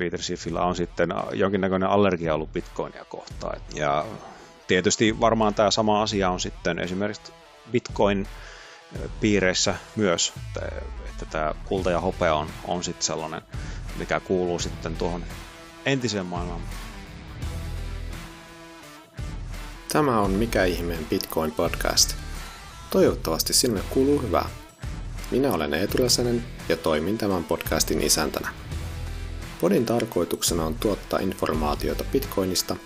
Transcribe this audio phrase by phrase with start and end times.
[0.00, 3.60] Peter Schiffillä on sitten jonkinnäköinen allergia ollut bitcoinia kohtaan.
[3.74, 4.04] Ja
[4.66, 7.32] tietysti varmaan tämä sama asia on sitten esimerkiksi
[7.72, 8.28] bitcoin
[9.20, 10.32] piireissä myös,
[11.10, 13.42] että, tämä kulta ja hopea on, on sitten sellainen,
[13.96, 15.24] mikä kuuluu sitten tuohon
[15.86, 16.60] entiseen maailmaan.
[19.92, 22.14] Tämä on Mikä ihmeen Bitcoin podcast.
[22.90, 24.48] Toivottavasti sinulle kuuluu hyvää.
[25.30, 25.98] Minä olen Eetu
[26.68, 28.59] ja toimin tämän podcastin isäntänä.
[29.60, 32.76] Podin tarkoituksena on tuottaa informaatiota Bitcoinista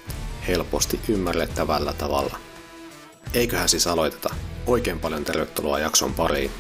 [0.49, 2.39] helposti ymmärrettävällä tavalla.
[3.35, 4.35] Eiköhän siis aloiteta.
[4.67, 6.51] Oikein paljon tervetuloa jakson pariin.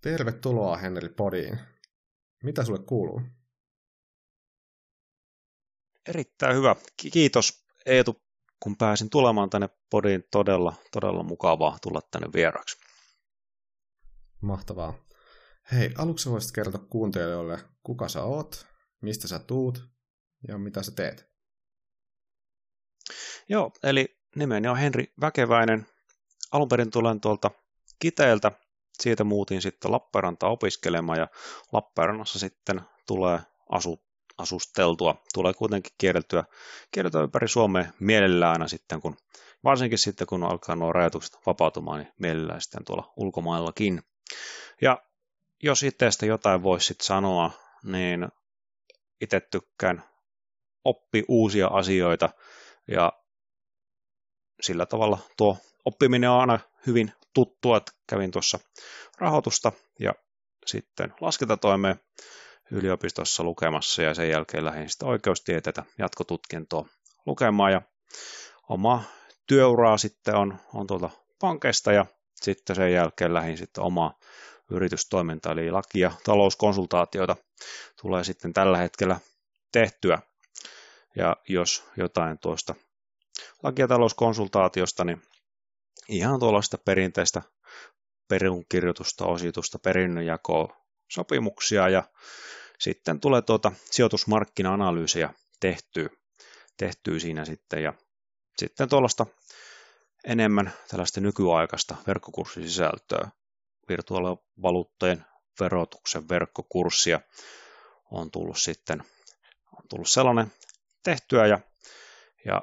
[0.00, 1.58] Tervetuloa Henri Podiin.
[2.44, 3.22] Mitä sulle kuuluu?
[6.08, 6.76] Erittäin hyvä.
[7.12, 8.27] Kiitos Eetu,
[8.60, 10.24] kun pääsin tulemaan tänne podiin.
[10.30, 12.78] Todella, todella mukavaa tulla tänne vieraksi.
[14.40, 14.94] Mahtavaa.
[15.72, 18.66] Hei, aluksi voisit kertoa kuuntelijoille, kuka sä oot,
[19.00, 19.88] mistä sä tuut
[20.48, 21.28] ja mitä sä teet.
[23.48, 25.86] Joo, eli nimeni on Henri Väkeväinen.
[26.52, 27.50] Alun perin tulen tuolta
[27.98, 28.52] Kiteeltä.
[29.02, 31.28] Siitä muutin sitten Lappeenrantaan opiskelemaan ja
[31.72, 34.07] Lappeenrannassa sitten tulee asu,
[34.38, 35.22] asusteltua.
[35.34, 36.44] Tulee kuitenkin kierreltyä,
[36.90, 39.16] kierreltyä ympäri Suomea mielellään aina sitten, kun,
[39.64, 44.02] varsinkin sitten kun alkaa nuo rajoitukset vapautumaan, niin mielellään sitten tuolla ulkomaillakin.
[44.80, 45.02] Ja
[45.62, 47.50] jos itsestä jotain voisi sitten sanoa,
[47.82, 48.28] niin
[49.20, 50.04] itse tykkään
[50.84, 52.30] oppi uusia asioita
[52.88, 53.12] ja
[54.60, 58.58] sillä tavalla tuo oppiminen on aina hyvin tuttua, että kävin tuossa
[59.18, 60.14] rahoitusta ja
[60.66, 62.00] sitten laskentatoimeen
[62.70, 66.88] yliopistossa lukemassa ja sen jälkeen lähdin sitten oikeustieteitä jatkotutkintoa
[67.26, 67.82] lukemaan ja
[68.68, 69.02] oma
[69.46, 71.10] työuraa sitten on, on tuolta
[71.40, 74.18] pankeista ja sitten sen jälkeen lähdin sitten omaa
[74.70, 77.36] yritystoimintaa, eli laki- ja talouskonsultaatioita
[78.00, 79.20] tulee sitten tällä hetkellä
[79.72, 80.18] tehtyä.
[81.16, 82.74] Ja jos jotain tuosta
[83.62, 85.22] laki- ja talouskonsultaatiosta, niin
[86.08, 87.42] ihan tuollaista perinteistä
[88.28, 90.76] perunkirjoitusta, ositusta, perinnönjakoa,
[91.08, 92.02] sopimuksia ja
[92.78, 96.08] sitten tulee tuota sijoitusmarkkina-analyysiä tehtyä,
[96.76, 97.82] tehtyä siinä sitten.
[97.82, 97.92] Ja
[98.58, 99.26] sitten tuollaista
[100.24, 103.28] enemmän tällaista nykyaikaista verkkokurssisisältöä,
[103.88, 105.24] virtuaalivaluuttojen
[105.60, 107.20] verotuksen verkkokurssia
[108.10, 109.02] on tullut sitten
[109.78, 110.52] on tullut sellainen
[111.02, 111.58] tehtyä ja,
[112.44, 112.62] ja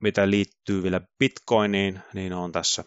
[0.00, 2.84] mitä liittyy vielä Bitcoiniin, niin on tässä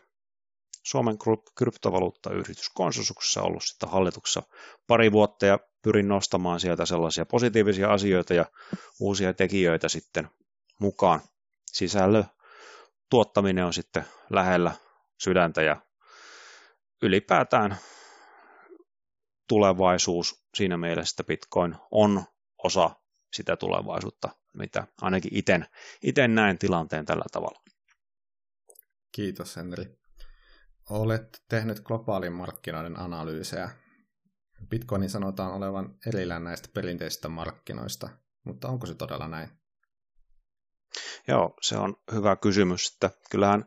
[0.90, 1.18] Suomen
[1.56, 4.44] kryptovaluuttayhdistyskonsensuksessa ollut sitten hallituksessa
[4.88, 8.46] pari vuotta ja pyrin nostamaan sieltä sellaisia positiivisia asioita ja
[9.00, 10.30] uusia tekijöitä sitten
[10.80, 11.22] mukaan.
[11.66, 12.24] Sisällö
[13.10, 14.72] tuottaminen on sitten lähellä
[15.18, 15.82] sydäntä ja
[17.02, 17.78] ylipäätään
[19.48, 22.24] tulevaisuus siinä mielessä, että Bitcoin on
[22.64, 22.90] osa
[23.34, 25.32] sitä tulevaisuutta, mitä ainakin
[26.02, 27.62] itse näen tilanteen tällä tavalla.
[29.12, 29.99] Kiitos Henri.
[30.90, 33.70] Olet tehnyt globaalin markkinoiden analyysejä.
[34.70, 38.10] Bitcoinin sanotaan olevan erillään näistä perinteisistä markkinoista,
[38.44, 39.50] mutta onko se todella näin?
[41.28, 42.94] Joo, se on hyvä kysymys.
[42.94, 43.66] Että kyllähän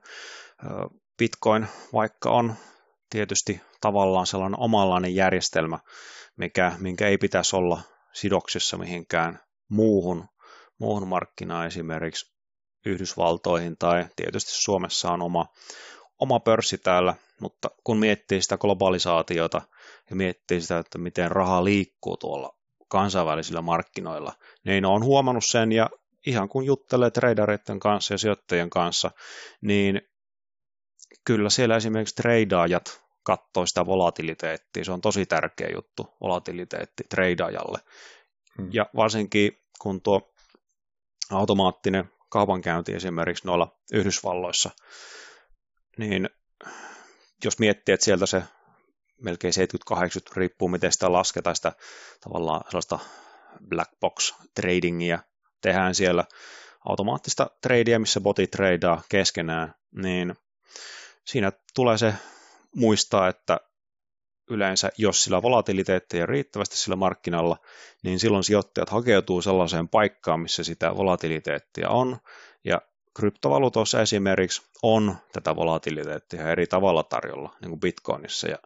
[1.19, 2.55] Bitcoin, vaikka on
[3.11, 5.79] tietysti tavallaan sellainen omanlainen järjestelmä,
[6.37, 10.29] mikä, minkä ei pitäisi olla sidoksissa mihinkään muuhun,
[10.79, 12.33] muuhun markkinaan, esimerkiksi
[12.87, 15.47] Yhdysvaltoihin tai tietysti Suomessa on oma,
[16.23, 19.63] oma pörssi täällä, mutta kun miettii sitä globalisaatiota
[20.11, 22.57] ja miettii sitä, että miten raha liikkuu tuolla
[22.89, 24.33] kansainvälisillä markkinoilla,
[24.65, 25.91] niin on huomannut sen ja
[26.27, 29.11] ihan kun juttelee tradereiden kanssa ja sijoittajien kanssa,
[29.61, 30.01] niin
[31.25, 34.85] kyllä siellä esimerkiksi treidaajat katsoo sitä volatiliteettia.
[34.85, 37.79] Se on tosi tärkeä juttu, volatiliteetti treidaajalle.
[38.59, 38.69] Hmm.
[38.73, 40.35] Ja varsinkin kun tuo
[41.31, 44.71] automaattinen kaupankäynti esimerkiksi noilla Yhdysvalloissa,
[45.99, 46.31] niin
[47.45, 48.43] jos miettii, että sieltä se
[49.21, 49.55] melkein
[49.95, 49.97] 70-80
[50.37, 51.73] riippuu, miten sitä lasketaan sitä
[52.21, 52.99] tavallaan sellaista
[53.69, 55.19] black box tradingia
[55.61, 56.25] tehdään siellä.
[56.85, 60.35] Automaattista tradea, missä botit tradeaa keskenään, niin
[61.25, 62.15] siinä tulee se
[62.75, 63.61] muistaa, että
[64.51, 67.57] yleensä jos sillä volatiliteettia riittävästi sillä markkinalla,
[68.03, 72.19] niin silloin sijoittajat hakeutuu sellaiseen paikkaan, missä sitä volatiliteettia on,
[73.17, 78.59] kryptovaluutoissa esimerkiksi on tätä volatiliteettia eri tavalla tarjolla, niin kuin Bitcoinissa, ja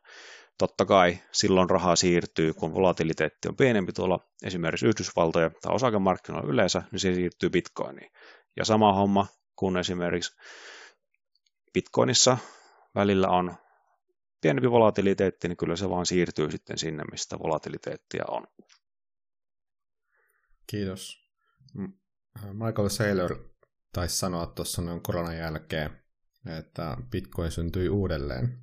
[0.59, 6.83] totta kai silloin rahaa siirtyy, kun volatiliteetti on pienempi tuolla esimerkiksi Yhdysvaltoja tai osakemarkkinoilla yleensä,
[6.93, 8.13] niin se siirtyy Bitcoiniin.
[8.57, 9.27] Ja sama homma,
[9.57, 10.37] kun esimerkiksi
[11.73, 12.39] Bitcoinissa
[12.95, 13.55] välillä on
[14.41, 18.47] pienempi volatiliteetti, niin kyllä se vaan siirtyy sitten sinne, mistä volatiliteettia on.
[20.67, 21.27] Kiitos.
[22.53, 23.56] Michael Saylor
[23.97, 26.03] taisi sanoa tuossa noin koronan jälkeen,
[26.59, 28.59] että Bitcoin syntyi uudelleen.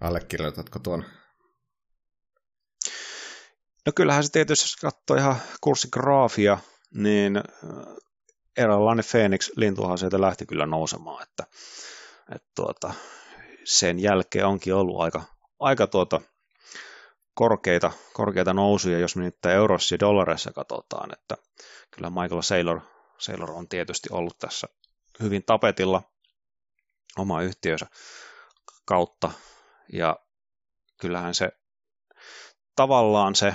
[0.00, 1.04] Allekirjoitatko tuon?
[3.86, 6.58] No kyllähän se tietysti, jos katsoo ihan kurssigraafia,
[6.94, 7.42] niin
[8.56, 11.46] eräänlainen Phoenix-lintuhan sieltä lähti kyllä nousemaan, että,
[12.34, 12.94] että tuota,
[13.64, 15.22] sen jälkeen onkin ollut aika,
[15.60, 16.20] aika tuota,
[17.34, 21.36] korkeita, korkeita nousuja, jos me nyt eurossa ja dollareissa katsotaan, että
[21.90, 22.80] kyllä Michael Saylor,
[23.18, 24.66] Saylor on tietysti ollut tässä
[25.22, 26.02] hyvin tapetilla
[27.18, 27.86] oma yhtiönsä
[28.84, 29.30] kautta,
[29.92, 30.16] ja
[31.00, 31.48] kyllähän se
[32.76, 33.54] tavallaan se,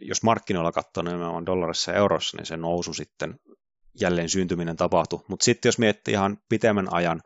[0.00, 3.40] jos markkinoilla katsoo nimenomaan dollarissa ja eurossa, niin se nousu sitten
[4.00, 5.24] jälleen syntyminen tapahtui.
[5.28, 7.22] Mutta sitten jos miettii ihan pitemmän ajan,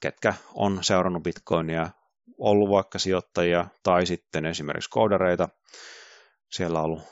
[0.00, 1.90] ketkä on seurannut Bitcoinia,
[2.38, 5.48] ollut vaikka sijoittajia tai sitten esimerkiksi koodareita,
[6.50, 7.02] siellä ollut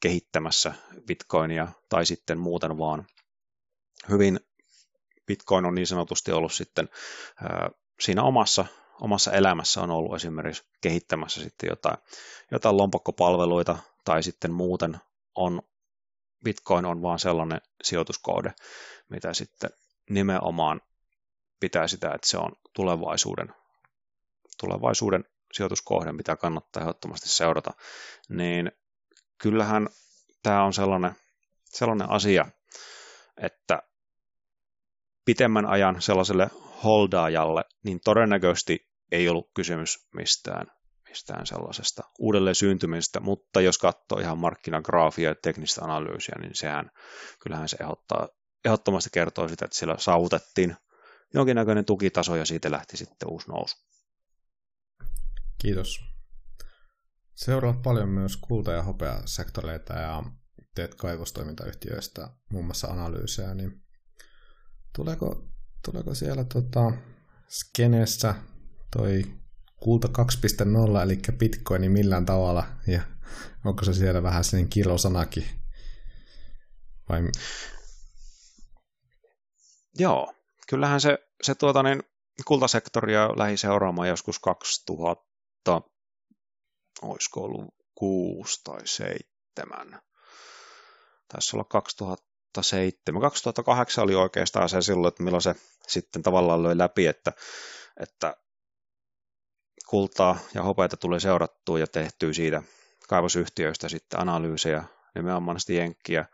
[0.00, 0.74] kehittämässä
[1.06, 3.06] Bitcoinia tai sitten muuten vaan.
[4.08, 4.40] Hyvin
[5.26, 6.88] Bitcoin on niin sanotusti ollut sitten
[8.00, 8.64] siinä omassa,
[9.00, 11.96] omassa elämässä on ollut esimerkiksi kehittämässä sitten jotain,
[12.50, 14.96] jotain lompakkopalveluita tai sitten muuten
[15.34, 15.62] on
[16.44, 18.54] Bitcoin on vaan sellainen sijoituskoode,
[19.08, 19.70] mitä sitten
[20.10, 20.80] nimenomaan
[21.60, 23.54] pitää sitä, että se on tulevaisuuden,
[24.60, 25.24] tulevaisuuden
[25.54, 27.70] sijoituskohde, mitä kannattaa ehdottomasti seurata,
[28.28, 28.72] niin
[29.38, 29.88] kyllähän
[30.42, 31.16] tämä on sellainen,
[31.64, 32.46] sellainen asia,
[33.36, 33.82] että
[35.24, 36.50] pitemmän ajan sellaiselle
[36.84, 40.66] holdaajalle, niin todennäköisesti ei ollut kysymys mistään,
[41.08, 46.90] mistään sellaisesta uudelleen syntymisestä, mutta jos katsoo ihan markkinagraafia ja teknistä analyysiä, niin sehän
[47.42, 48.28] kyllähän se ehdottaa,
[48.64, 50.76] ehdottomasti kertoo sitä, että siellä saavutettiin
[51.34, 53.76] jonkinnäköinen tukitaso ja siitä lähti sitten uusi nousu.
[55.64, 56.00] Kiitos.
[57.34, 60.22] Seuraat paljon myös kulta- ja hopeasektoreita ja
[60.74, 63.82] teet kaivostoimintayhtiöistä muun muassa analyysejä, niin
[64.96, 65.48] tuleeko,
[65.84, 66.92] tuleeko siellä tota,
[67.48, 68.34] skeneessä
[68.96, 69.24] toi
[69.76, 73.02] kulta 2.0, eli bitcoini millään tavalla, ja
[73.64, 75.46] onko se siellä vähän sellainen kilosanakin?
[77.08, 77.22] Vai...
[79.98, 80.34] Joo,
[80.68, 82.02] kyllähän se, se tuota, niin,
[82.44, 85.33] kultasektoria lähi seuraamaan joskus 2000,
[87.02, 90.00] olisiko ollut 6 tai 7.
[91.28, 93.20] Taisi olla 2007.
[93.20, 95.54] 2008 oli oikeastaan se silloin, että milloin se
[95.88, 97.32] sitten tavallaan löi läpi, että,
[98.00, 98.36] että
[99.88, 102.62] kultaa ja hopeita tuli seurattua ja tehtyä siitä
[103.08, 104.84] kaivosyhtiöistä sitten analyysejä,
[105.14, 106.24] nimenomaan jenkkiä,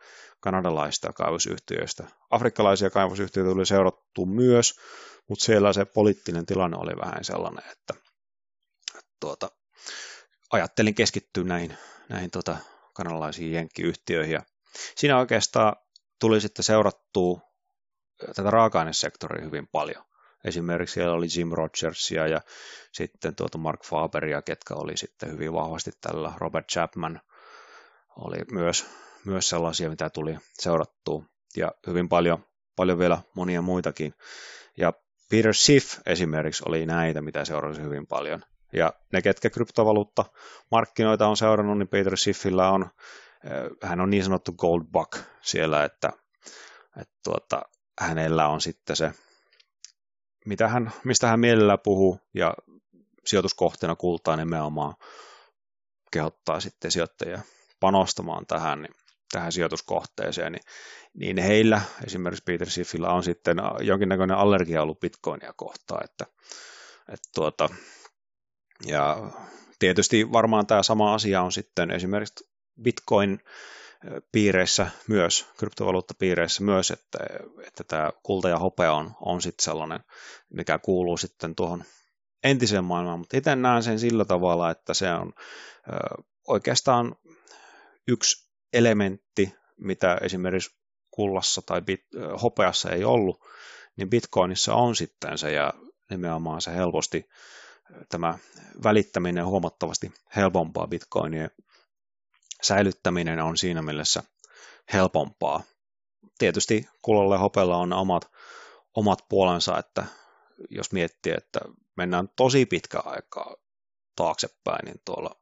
[0.41, 2.05] kanadalaista kaivosyhtiöistä.
[2.31, 4.81] Afrikkalaisia kaivosyhtiöitä tuli seurattu myös,
[5.29, 7.95] mutta siellä se poliittinen tilanne oli vähän sellainen, että
[9.21, 9.51] tuota,
[10.53, 11.77] ajattelin keskittyä näihin,
[12.09, 12.57] näihin tuota,
[12.95, 14.33] kanadalaisiin jenkkiyhtiöihin.
[14.33, 14.43] Ja
[14.97, 15.77] siinä oikeastaan
[16.19, 17.41] tuli sitten seurattua
[18.35, 20.05] tätä raaka-ainesektoria hyvin paljon.
[20.45, 22.41] Esimerkiksi siellä oli Jim Rogersia ja
[22.93, 26.33] sitten tuota Mark Faberia, ketkä oli sitten hyvin vahvasti tällä.
[26.37, 27.21] Robert Chapman
[28.17, 28.87] oli myös,
[29.25, 31.25] myös sellaisia, mitä tuli seurattua.
[31.57, 32.45] Ja hyvin paljon,
[32.77, 34.15] paljon vielä monia muitakin.
[34.77, 34.93] Ja
[35.31, 38.43] Peter Schiff esimerkiksi oli näitä, mitä seurasi hyvin paljon.
[38.73, 40.25] Ja ne, ketkä kryptovaluutta
[40.71, 42.91] markkinoita on seurannut, niin Peter Schiffillä on,
[43.45, 46.13] eh, hän on niin sanottu gold bug siellä, että,
[47.01, 47.63] että tuota,
[48.01, 49.13] hänellä on sitten se
[50.47, 52.55] mitä hän, mistä hän mielellään puhuu ja
[53.27, 54.95] sijoituskohteena kultaa nimenomaan
[56.13, 57.41] kehottaa sitten sijoittajia
[57.81, 58.95] panostamaan tähän, niin,
[59.33, 60.63] tähän sijoituskohteeseen, niin,
[61.15, 66.27] niin heillä, esimerkiksi Peter Schiffillä on sitten jonkinnäköinen allergia ollut bitcoinia kohtaan, että,
[67.09, 67.69] että tuota,
[68.87, 69.31] ja
[69.79, 72.51] tietysti varmaan tämä sama asia on sitten esimerkiksi
[72.83, 73.41] Bitcoin
[74.33, 77.19] piireissä myös, kryptovaluuttapiireissä myös, että,
[77.67, 80.01] että tämä kulta ja hopea on, on sitten sellainen,
[80.49, 81.85] mikä kuuluu sitten tuohon
[82.45, 87.17] entiseen maailmaan, mutta itse näen sen sillä tavalla, että se on ö, oikeastaan
[88.09, 90.77] yksi elementti, mitä esimerkiksi
[91.11, 93.41] kullassa tai bit, ö, hopeassa ei ollut,
[93.97, 95.73] niin Bitcoinissa on sitten se ja
[96.11, 97.29] nimenomaan se helposti
[98.09, 98.39] tämä
[98.85, 101.51] välittäminen huomattavasti helpompaa Bitcoinien
[102.63, 104.23] säilyttäminen on siinä mielessä
[104.93, 105.63] helpompaa.
[106.39, 108.31] Tietysti kullalle ja hopella on omat,
[108.95, 110.05] omat puolensa, että
[110.71, 111.61] jos miettii, että
[111.97, 113.57] mennään tosi pitkä aikaa
[114.17, 115.37] taaksepäin, niin tuolla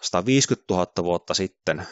[0.00, 1.86] 150 000 vuotta sitten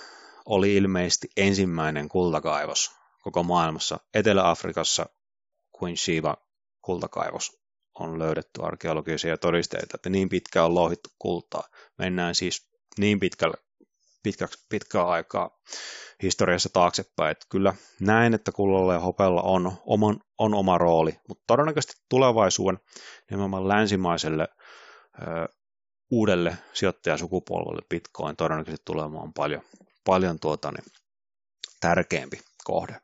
[0.47, 2.93] oli ilmeisesti ensimmäinen kultakaivos
[3.23, 4.01] koko maailmassa.
[4.15, 5.07] Etelä-Afrikassa
[5.73, 6.37] kuin Shiva
[6.83, 7.62] kultakaivos
[8.03, 11.69] on löydetty arkeologisia todisteita, että niin pitkään on louhittu kultaa.
[11.99, 13.57] Mennään siis niin pitkälle,
[14.23, 15.59] pitkäksi, pitkää aikaa
[16.23, 21.45] historiassa taaksepäin, että kyllä näen, että kullalla ja hopella on, oman, on oma rooli, mutta
[21.47, 22.81] todennäköisesti tulevaisuuden
[23.31, 24.49] nimenomaan länsimaiselle
[25.23, 25.49] ö,
[26.11, 29.63] uudelle sijoittajasukupolvelle Bitcoin todennäköisesti tulemaan paljon,
[30.05, 30.93] paljon tuota, niin,
[31.81, 33.01] tärkeämpi kohde.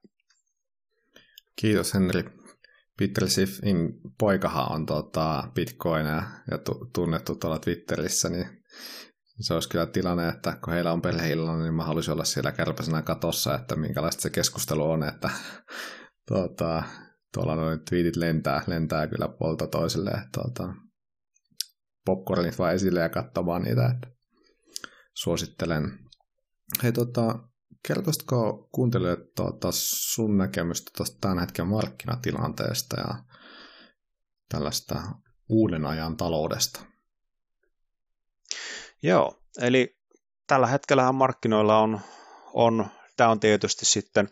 [1.57, 2.38] Kiitos Henri.
[2.99, 6.59] Peter Schiffin poikahan on tota, Bitcoinia ja
[6.93, 8.47] tunnettu tuolla Twitterissä, niin
[9.41, 13.03] se olisi kyllä tilanne, että kun heillä on perheillalla, niin mä haluaisin olla siellä kärpäsenä
[13.03, 15.31] katossa, että minkälaista se keskustelu on, että
[16.29, 16.83] tuota,
[17.35, 20.75] tuolla noin tweetit lentää, lentää kyllä puolta toiselle, tuota,
[22.05, 24.09] popcornit vaan esille ja katsomaan niitä, että
[25.15, 25.99] suosittelen.
[26.83, 27.39] Hei, tota,
[27.83, 33.15] kertoisitko kuuntelijat tuota, sun näkemystä tuosta tämän hetken markkinatilanteesta ja
[34.49, 35.03] tällaista
[35.49, 36.81] uuden ajan taloudesta?
[39.03, 39.99] Joo, eli
[40.47, 42.01] tällä hetkellä markkinoilla on,
[42.55, 44.29] on, tämä on tietysti sitten,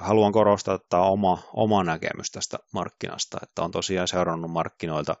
[0.00, 5.16] haluan korostaa että tämä oma, oma näkemys tästä markkinasta, että on tosiaan seurannut markkinoilta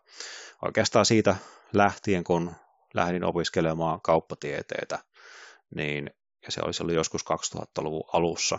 [0.62, 1.36] oikeastaan siitä
[1.72, 2.52] lähtien, kun
[2.94, 4.98] lähdin opiskelemaan kauppatieteitä,
[5.74, 6.10] niin,
[6.44, 7.24] ja se olisi ollut joskus
[7.56, 8.58] 2000-luvun alussa,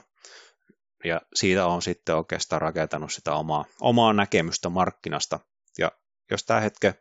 [1.04, 5.40] ja siitä on sitten oikeastaan rakentanut sitä omaa, omaa näkemystä markkinasta,
[5.78, 5.92] ja
[6.32, 6.96] jos tämä hetke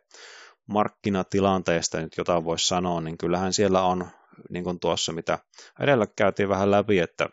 [0.67, 4.07] markkinatilanteesta nyt jotain voisi sanoa, niin kyllähän siellä on,
[4.49, 5.39] niin kuin tuossa mitä
[5.79, 7.29] edellä käytiin vähän läpi, että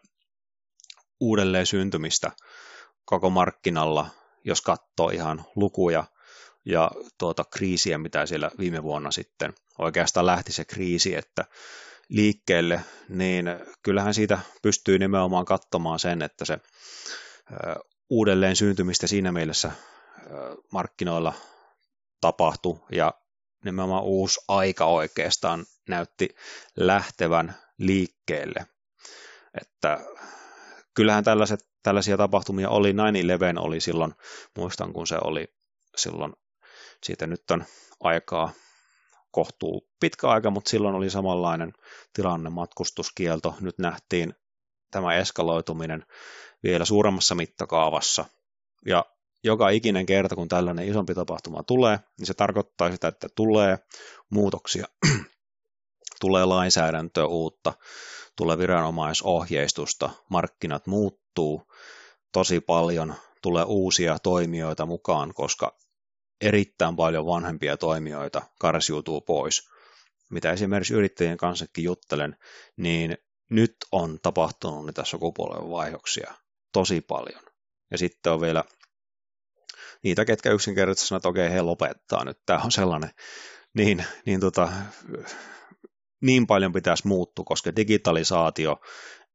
[1.21, 2.33] uudelleen syntymistä
[3.05, 4.07] koko markkinalla,
[4.45, 6.05] jos katsoo ihan lukuja
[6.65, 11.45] ja tuota kriisiä, mitä siellä viime vuonna sitten oikeastaan lähti se kriisi, että
[12.11, 13.47] liikkeelle, niin
[13.83, 16.59] kyllähän siitä pystyy nimenomaan katsomaan sen, että se
[18.11, 19.73] uudelleen syntymistä siinä mielessä
[20.73, 21.33] markkinoilla
[22.21, 23.15] tapahtui ja
[23.65, 26.29] nimenomaan uusi aika oikeastaan näytti
[26.77, 28.67] lähtevän liikkeelle.
[29.61, 29.99] Että
[30.95, 32.97] kyllähän tällaiset, tällaisia tapahtumia oli, 9-11
[33.61, 34.15] oli silloin,
[34.57, 35.55] muistan kun se oli
[35.97, 36.33] silloin,
[37.03, 37.65] siitä nyt on
[38.01, 38.53] aikaa
[39.31, 41.73] kohtuu pitkä aika, mutta silloin oli samanlainen
[42.13, 44.35] tilanne, matkustuskielto, nyt nähtiin
[44.91, 46.07] tämä eskaloituminen
[46.63, 48.25] vielä suuremmassa mittakaavassa,
[48.87, 49.05] ja
[49.45, 53.79] joka ikinen kerta, kun tällainen isompi tapahtuma tulee, niin se tarkoittaa sitä, että tulee
[54.31, 54.87] muutoksia,
[56.21, 57.73] tulee lainsäädäntöä uutta,
[58.37, 61.63] tulee viranomaisohjeistusta, markkinat muuttuu
[62.33, 65.77] tosi paljon, tulee uusia toimijoita mukaan, koska
[66.41, 69.71] erittäin paljon vanhempia toimijoita karsiutuu pois.
[70.31, 72.37] Mitä esimerkiksi yrittäjien kanssakin juttelen,
[72.77, 73.19] niin
[73.51, 76.35] nyt on tapahtunut niitä sukupolven vaihdoksia
[76.73, 77.43] tosi paljon.
[77.91, 78.65] Ja sitten on vielä
[80.03, 83.11] niitä, ketkä yksinkertaisesti sanoo, että okei, he lopettaa nyt, tämä on sellainen,
[83.75, 84.73] niin, niin, tota,
[86.21, 88.81] niin paljon pitäisi muuttua, koska digitalisaatio,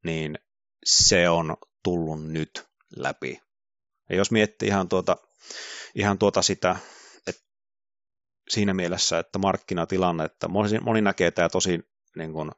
[0.03, 0.39] niin
[0.85, 3.41] se on tullut nyt läpi.
[4.09, 5.17] Ja jos miettii ihan tuota,
[5.95, 6.75] ihan tuota sitä,
[7.27, 7.41] että
[8.49, 11.79] siinä mielessä, että markkinatilanne, että moni, moni näkee tämä tosi
[12.15, 12.51] niin kuin,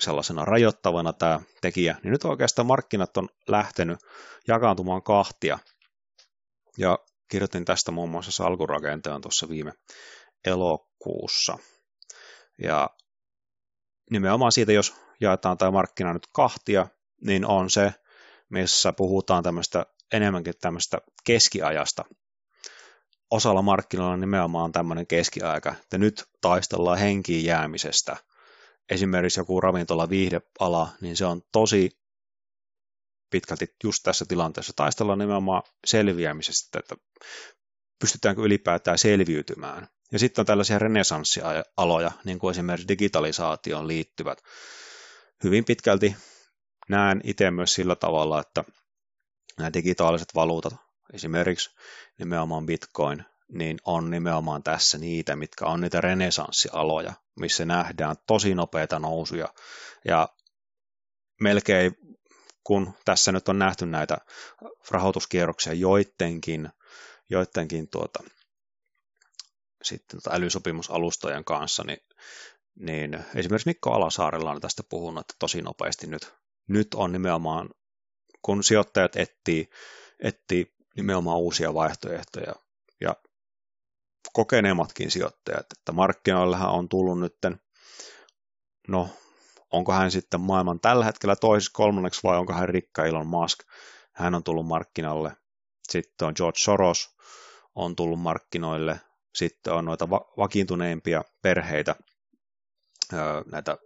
[0.00, 3.98] sellaisena rajoittavana tämä tekijä, niin nyt oikeastaan markkinat on lähtenyt
[4.48, 5.58] jakaantumaan kahtia–
[6.78, 6.98] ja
[7.30, 9.72] kirjoitin tästä muun muassa salkurakenteen tuossa viime
[10.44, 11.58] elokuussa.
[12.62, 12.90] Ja
[14.10, 16.86] nimenomaan siitä, jos jaetaan tämä markkina nyt kahtia,
[17.20, 17.92] niin on se,
[18.48, 22.04] missä puhutaan tämmöistä enemmänkin tämmöistä keskiajasta.
[23.30, 28.16] Osalla markkinoilla nimenomaan tämmöinen keskiaika, että nyt taistellaan henkiin jäämisestä.
[28.90, 31.90] Esimerkiksi joku ravintola viihdeala, niin se on tosi
[33.30, 34.72] pitkälti just tässä tilanteessa.
[34.76, 36.96] Taistellaan nimenomaan selviämisestä, että
[38.00, 39.88] pystytäänkö ylipäätään selviytymään.
[40.12, 44.38] Ja sitten on tällaisia renesanssialoja, niin kuin esimerkiksi digitalisaatioon liittyvät.
[45.44, 46.16] Hyvin pitkälti
[46.88, 48.64] näen itse myös sillä tavalla, että
[49.58, 50.74] nämä digitaaliset valuutat,
[51.12, 51.70] esimerkiksi
[52.18, 58.98] nimenomaan Bitcoin, niin on nimenomaan tässä niitä, mitkä on niitä renesanssialoja, missä nähdään tosi nopeita
[58.98, 59.48] nousuja.
[60.04, 60.28] Ja
[61.40, 61.96] melkein
[62.64, 64.18] kun tässä nyt on nähty näitä
[64.90, 66.68] rahoituskierroksia joidenkin,
[67.30, 68.22] joidenkin tuota,
[69.82, 71.98] sitten tuota älysopimusalustojen kanssa, niin,
[72.74, 76.34] niin esimerkiksi Mikko Alasaarella on tästä puhunut, että tosi nopeasti nyt,
[76.68, 77.70] nyt on nimenomaan,
[78.44, 79.70] kun sijoittajat etsii,
[80.20, 82.54] etsii nimenomaan uusia vaihtoehtoja
[83.00, 83.16] ja
[84.32, 87.36] kokeneemmatkin sijoittajat, että markkinoillehan on tullut nyt,
[88.88, 89.08] no
[89.72, 93.58] onko hän sitten maailman tällä hetkellä toisessa kolmanneksi vai onko hän rikka Elon Musk.
[94.12, 95.36] Hän on tullut markkinalle.
[95.88, 97.16] Sitten on George Soros
[97.74, 99.00] on tullut markkinoille.
[99.34, 101.96] Sitten on noita va- vakiintuneimpia perheitä,
[103.52, 103.78] näitä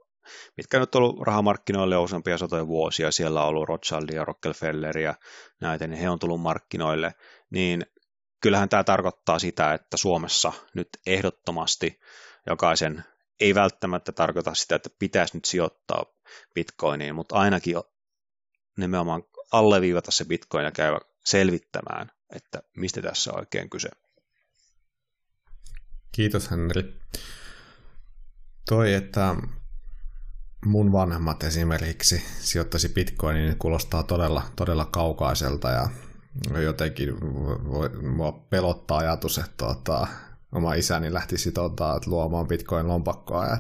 [0.56, 5.14] mitkä nyt on ollut rahamarkkinoille useampia satoja vuosia, siellä on ollut Rothschild ja Rockefeller ja
[5.61, 7.14] näitä, niin he on tullut markkinoille,
[7.50, 7.87] niin
[8.40, 12.00] kyllähän tämä tarkoittaa sitä, että Suomessa nyt ehdottomasti
[12.47, 13.04] jokaisen
[13.40, 16.04] ei välttämättä tarkoita sitä, että pitäisi nyt sijoittaa
[16.54, 17.75] bitcoiniin, mutta ainakin
[18.76, 23.88] nimenomaan alleviivata se bitcoin ja käydä selvittämään, että mistä tässä on oikein kyse.
[26.12, 27.00] Kiitos Henri.
[28.68, 29.35] Toi, että
[30.68, 35.88] mun vanhemmat esimerkiksi sijoittaisi bitcoiniin, niin kuulostaa todella, todella kaukaiselta ja
[36.62, 37.20] jotenkin
[37.70, 40.06] voi, mua pelottaa ajatus, että tuota,
[40.52, 43.58] oma isäni lähtisi tuota, luomaan bitcoin-lompakkoa ja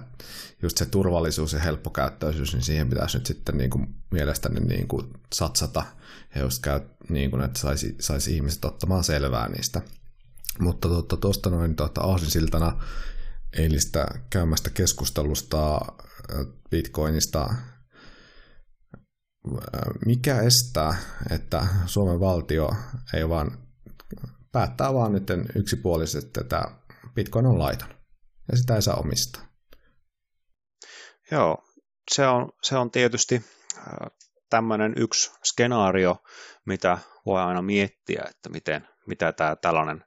[0.62, 5.06] just se turvallisuus ja helppokäyttöisyys, niin siihen pitäisi nyt sitten niin kuin, mielestäni niin kuin,
[5.34, 5.82] satsata
[6.34, 9.82] ja just käy, niin kuin, että saisi, saisi ihmiset ottamaan selvää niistä.
[10.58, 12.84] Mutta tuota, tuosta noin tuota, aasinsiltana
[13.52, 15.80] eilistä käymästä keskustelusta
[16.70, 17.54] Bitcoinista.
[20.06, 20.94] Mikä estää,
[21.30, 22.70] että Suomen valtio
[23.14, 23.68] ei vaan
[24.52, 26.62] päättää vaan nyt yksipuolisesti, että
[27.14, 27.88] Bitcoin on laiton
[28.50, 29.48] ja sitä ei saa omistaa?
[31.30, 31.64] Joo,
[32.14, 33.44] se on, se on tietysti
[34.50, 36.16] tämmöinen yksi skenaario,
[36.66, 40.04] mitä voi aina miettiä, että miten, mitä tämä tällainen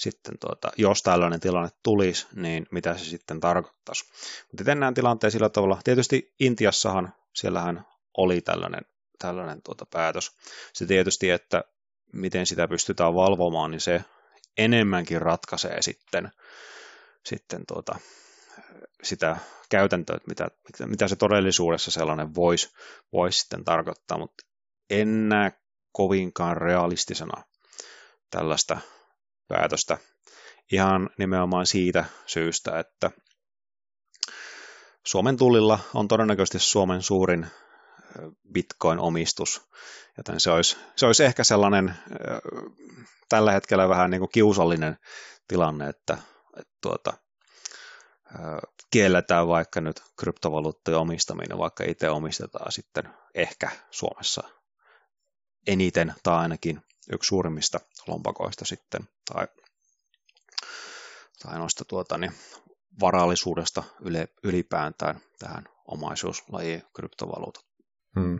[0.00, 4.04] sitten tuota, jos tällainen tilanne tulisi, niin mitä se sitten tarkoittaisi.
[4.42, 8.82] Mutta itse näen tilanteen sillä tavalla, tietysti Intiassahan, siellähän oli tällainen,
[9.18, 10.32] tällainen tuota päätös.
[10.72, 11.64] Se tietysti, että
[12.12, 14.04] miten sitä pystytään valvomaan, niin se
[14.58, 16.30] enemmänkin ratkaisee sitten,
[17.24, 17.98] sitten tuota,
[19.02, 19.36] sitä
[19.68, 20.48] käytäntöä, että mitä,
[20.86, 22.72] mitä se todellisuudessa sellainen voisi
[23.12, 24.46] vois sitten tarkoittaa, mutta
[24.90, 25.52] en näe
[25.92, 27.42] kovinkaan realistisena
[28.30, 28.78] tällaista
[29.50, 29.98] päätöstä
[30.72, 33.10] ihan nimenomaan siitä syystä, että
[35.06, 37.46] Suomen tullilla on todennäköisesti Suomen suurin
[38.52, 39.68] Bitcoin-omistus,
[40.16, 41.94] joten se olisi, se olisi ehkä sellainen
[43.28, 44.96] tällä hetkellä vähän niin kuin kiusallinen
[45.48, 46.18] tilanne, että,
[46.56, 47.12] että tuota,
[48.90, 54.42] kielletään vaikka nyt kryptovaluuttojen omistaminen, vaikka itse omistetaan sitten ehkä Suomessa
[55.66, 56.82] eniten tai ainakin
[57.12, 59.46] yksi suurimmista lompakoista sitten, tai,
[61.42, 62.32] tai noista tuota, niin,
[63.00, 63.82] varallisuudesta
[64.44, 67.64] ylipäätään tähän omaisuuslajiin kryptovaluutat.
[68.20, 68.38] Hmm.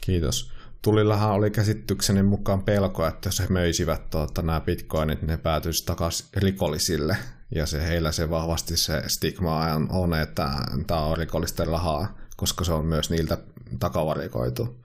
[0.00, 0.52] Kiitos.
[0.82, 6.26] Tulillahan oli käsitykseni mukaan pelko, että jos he möisivät tuota, nämä bitcoinit, ne päätyisi takaisin
[6.36, 7.16] rikollisille.
[7.54, 10.48] Ja se heillä se vahvasti se stigma on että
[10.86, 13.38] tämä on rikollisten rahaa, koska se on myös niiltä
[13.78, 14.84] takavarikoitu.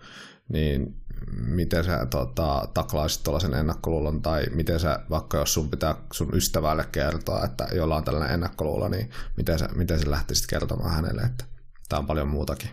[0.51, 1.01] Niin
[1.37, 6.85] miten sä tota, taklaisit tuollaisen ennakkoluulon, tai miten sä, vaikka jos sun pitää sun ystävälle
[6.91, 11.45] kertoa, että jolla on tällainen ennakkoluulo, niin miten sä, miten sä lähtisit kertomaan hänelle, että
[11.89, 12.69] tämä on paljon muutakin?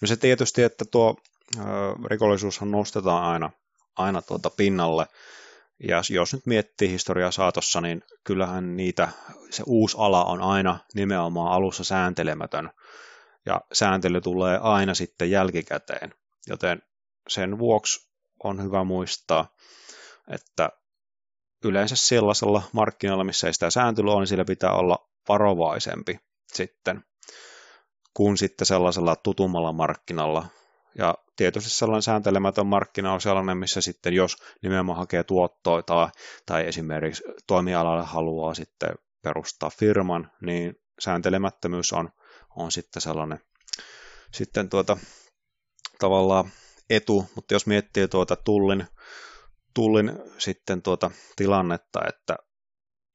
[0.00, 1.16] No se tietysti, että tuo
[2.06, 3.50] rikollisuushan nostetaan aina,
[3.96, 5.06] aina tuota pinnalle,
[5.88, 9.08] ja jos nyt miettii historiaa saatossa, niin kyllähän niitä,
[9.50, 12.70] se uusi ala on aina nimenomaan alussa sääntelemätön,
[13.46, 16.14] ja sääntely tulee aina sitten jälkikäteen.
[16.46, 16.82] Joten
[17.28, 18.10] sen vuoksi
[18.44, 19.54] on hyvä muistaa,
[20.28, 20.70] että
[21.64, 26.20] yleensä sellaisella markkinoilla, missä ei sitä sääntelyä ole, niin sillä pitää olla varovaisempi
[26.52, 27.04] sitten
[28.14, 30.46] kuin sitten sellaisella tutummalla markkinalla.
[30.98, 36.08] Ja tietysti sellainen sääntelemätön markkina on sellainen, missä sitten jos nimenomaan hakee tuottoa tai,
[36.46, 42.10] tai esimerkiksi toimialalle haluaa sitten perustaa firman, niin sääntelemättömyys on,
[42.56, 43.40] on sitten sellainen
[44.32, 44.96] sitten tuota,
[45.98, 46.50] tavallaan
[46.90, 48.86] etu, mutta jos miettii tuota tullin,
[49.74, 52.36] tullin sitten tuota tilannetta, että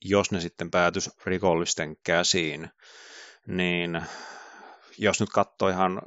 [0.01, 2.69] jos ne sitten päätys rikollisten käsiin,
[3.47, 4.01] niin
[4.97, 6.01] jos nyt katsoo ihan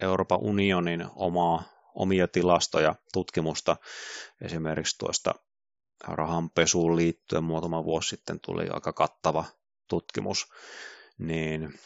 [0.00, 1.62] Euroopan unionin omaa,
[1.94, 3.76] omia tilastoja, tutkimusta,
[4.40, 5.34] esimerkiksi tuosta
[6.08, 9.44] rahanpesuun liittyen muutama vuosi sitten tuli aika kattava
[9.88, 10.46] tutkimus,
[11.18, 11.78] niin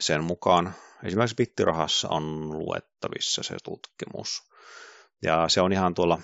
[0.00, 0.74] sen mukaan
[1.04, 4.42] esimerkiksi Bittirahassa on luettavissa se tutkimus.
[5.22, 6.18] Ja se on ihan tuolla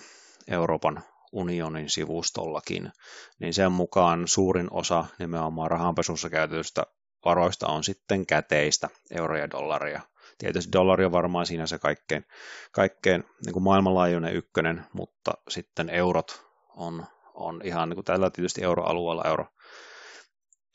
[0.48, 2.92] Euroopan unionin sivustollakin,
[3.38, 6.87] niin sen mukaan suurin osa nimenomaan rahanpesussa käytetystä
[7.24, 10.00] varoista on sitten käteistä, euroja ja dollaria.
[10.38, 12.26] Tietysti dollari on varmaan siinä se kaikkein,
[12.72, 18.62] kaikkein niin kuin maailmanlaajuinen ykkönen, mutta sitten eurot on, on ihan niin kuin tällä tietysti
[18.64, 19.46] euroalueella euro,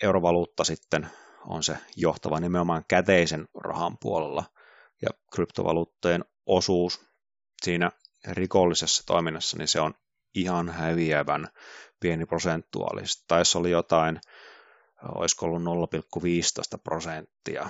[0.04, 1.08] eurovaluutta sitten
[1.48, 4.44] on se johtava nimenomaan käteisen rahan puolella.
[5.02, 7.06] Ja kryptovaluuttojen osuus
[7.64, 7.92] siinä
[8.32, 9.94] rikollisessa toiminnassa, niin se on
[10.36, 11.48] ihan häviävän
[12.00, 13.24] pieni prosentuaalisesti.
[13.28, 14.22] Taisi oli jotain,
[15.16, 17.70] olisiko ollut 0,15 prosenttia.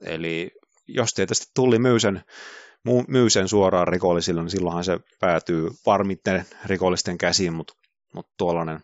[0.00, 0.50] Eli
[0.88, 2.24] jos tietysti tuli myy sen,
[3.08, 7.74] myy sen suoraan rikollisille, niin silloinhan se päätyy varmitten rikollisten käsiin, mutta,
[8.14, 8.80] mutta tuollainen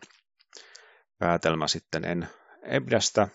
[1.19, 2.27] päätelmä sitten en,
[2.99, 3.27] sitä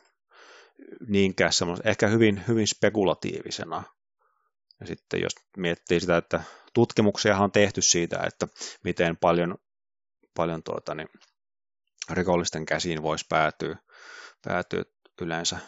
[1.08, 3.82] niinkään semmoista, ehkä hyvin, hyvin spekulatiivisena.
[4.80, 6.42] Ja sitten jos miettii sitä, että
[6.74, 8.48] tutkimuksiahan on tehty siitä, että
[8.84, 9.58] miten paljon,
[10.34, 11.08] paljon tuota, niin,
[12.10, 13.76] rikollisten käsiin voisi päätyä,
[14.44, 14.84] päätyä
[15.20, 15.58] yleensä,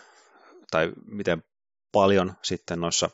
[0.70, 1.44] tai miten
[1.92, 3.11] paljon sitten noissa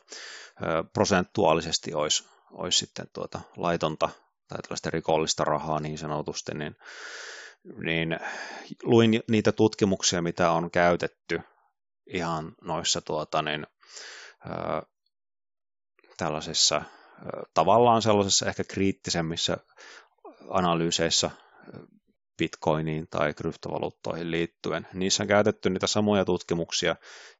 [0.61, 4.09] ö, prosentuaalisesti olisi, olisi sitten tuota laitonta
[4.47, 6.75] tai tällaista rikollista rahaa niin sanotusti, niin,
[7.63, 8.19] niin
[8.83, 11.41] luin niitä tutkimuksia, mitä on käytetty
[12.07, 13.67] ihan noissa tuota, niin,
[14.45, 14.49] ö,
[16.17, 16.81] tällaisissa
[17.53, 19.57] tavallaan sellaisissa ehkä kriittisemmissä
[20.49, 21.31] analyyseissä
[22.37, 24.87] bitcoiniin tai kryptovaluuttoihin liittyen.
[24.93, 26.95] Niissä on käytetty niitä samoja tutkimuksia,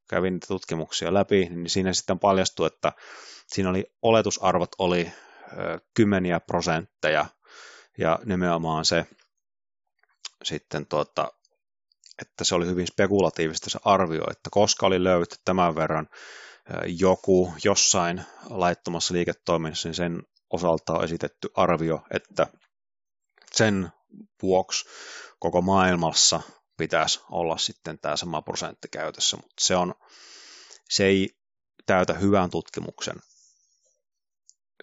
[0.09, 2.93] kävin niitä tutkimuksia läpi, niin siinä sitten paljastui, että
[3.47, 5.11] siinä oli oletusarvot oli
[5.93, 7.25] kymmeniä prosentteja
[7.97, 9.05] ja nimenomaan se
[10.43, 11.31] sitten tuota,
[12.21, 16.07] että se oli hyvin spekulatiivista se arvio, että koska oli löydetty tämän verran
[16.85, 22.47] joku jossain laittomassa liiketoiminnassa, niin sen osalta on esitetty arvio, että
[23.51, 23.89] sen
[24.41, 24.85] vuoksi
[25.39, 26.41] koko maailmassa
[26.77, 29.95] pitäisi olla sitten tämä sama prosentti käytössä, mutta se, on,
[30.89, 31.29] se ei
[31.85, 33.15] täytä hyvän tutkimuksen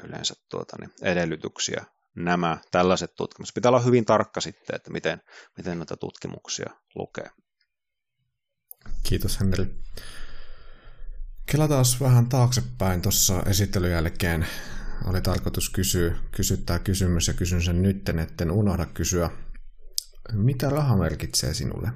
[0.04, 1.84] yleensä tuota, niin edellytyksiä.
[2.16, 3.54] Nämä tällaiset tutkimukset.
[3.54, 5.20] Pitää olla hyvin tarkka sitten, että miten,
[5.56, 7.30] miten näitä tutkimuksia lukee.
[9.02, 9.66] Kiitos Henri.
[11.52, 14.46] Kelataan vähän taaksepäin tuossa esittelyn jälkeen.
[15.06, 19.30] Oli tarkoitus kysyä, kysyttää kysymys ja kysyn sen nytten, etten unohda kysyä.
[20.32, 21.88] Mitä raha merkitsee sinulle?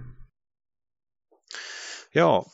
[2.14, 2.46] Joo,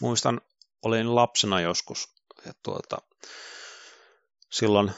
[0.00, 0.40] muistan,
[0.82, 2.08] olin lapsena joskus
[2.46, 2.98] ja tuota,
[4.52, 4.92] silloin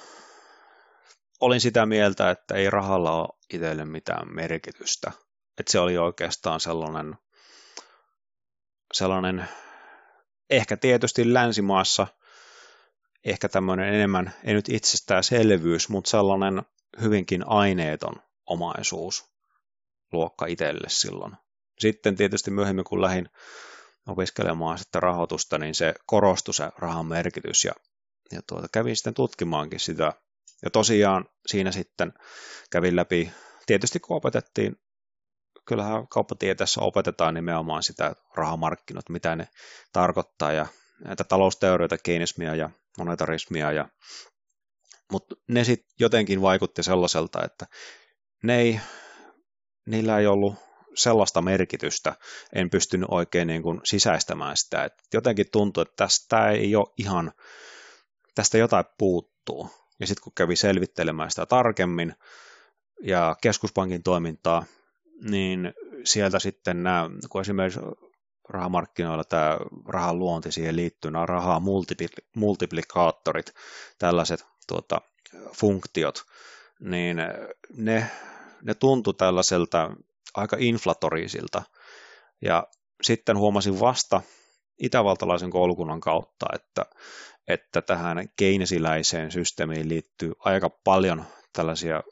[1.42, 5.12] olin sitä mieltä, että ei rahalla ole itselle mitään merkitystä.
[5.58, 7.14] Että se oli oikeastaan sellainen,
[8.92, 9.48] sellainen
[10.50, 12.06] ehkä tietysti länsimaassa
[13.24, 16.62] ehkä tämmöinen enemmän, ei nyt itsestäänselvyys, mutta sellainen
[17.00, 18.14] hyvinkin aineeton
[18.46, 19.24] omaisuus
[20.12, 21.32] luokka itselle silloin.
[21.78, 23.28] Sitten tietysti myöhemmin, kun lähdin
[24.06, 27.72] opiskelemaan sitten rahoitusta, niin se korostui se rahan merkitys ja,
[28.32, 30.12] ja tuota, kävin sitten tutkimaankin sitä.
[30.64, 32.12] Ja tosiaan siinä sitten
[32.70, 33.32] kävin läpi,
[33.66, 34.76] tietysti kun opetettiin
[35.64, 39.48] kyllähän kauppatieteessä opetetaan nimenomaan sitä rahamarkkinat, mitä ne
[39.92, 40.66] tarkoittaa ja
[41.04, 43.88] näitä talousteorioita, keinismia ja monetarismia, ja,
[45.12, 47.66] mutta ne sitten jotenkin vaikutti sellaiselta, että
[48.42, 48.80] ne ei,
[49.86, 50.54] niillä ei ollut
[50.94, 52.14] sellaista merkitystä,
[52.54, 57.32] en pystynyt oikein niin kuin sisäistämään sitä, että jotenkin tuntui, että tästä ei ole ihan,
[58.34, 59.70] tästä jotain puuttuu.
[60.00, 62.14] Ja sitten kun kävi selvittelemään sitä tarkemmin
[63.02, 64.64] ja keskuspankin toimintaa,
[65.30, 65.74] niin
[66.04, 67.80] sieltä sitten nämä, kun esimerkiksi
[68.48, 71.62] rahamarkkinoilla tämä rahan luonti siihen liittyy, nämä rahaa
[72.36, 73.54] multiplikaattorit,
[73.98, 75.00] tällaiset tuota,
[75.56, 76.24] funktiot,
[76.80, 77.16] niin
[77.76, 78.10] ne,
[78.62, 79.90] ne tuntui tällaiselta
[80.34, 81.62] aika inflatorisilta.
[82.40, 82.66] Ja
[83.02, 84.22] sitten huomasin vasta
[84.78, 86.86] itävaltalaisen koulukunnan kautta, että,
[87.48, 92.02] että tähän keinesiläiseen systeemiin liittyy aika paljon tällaisia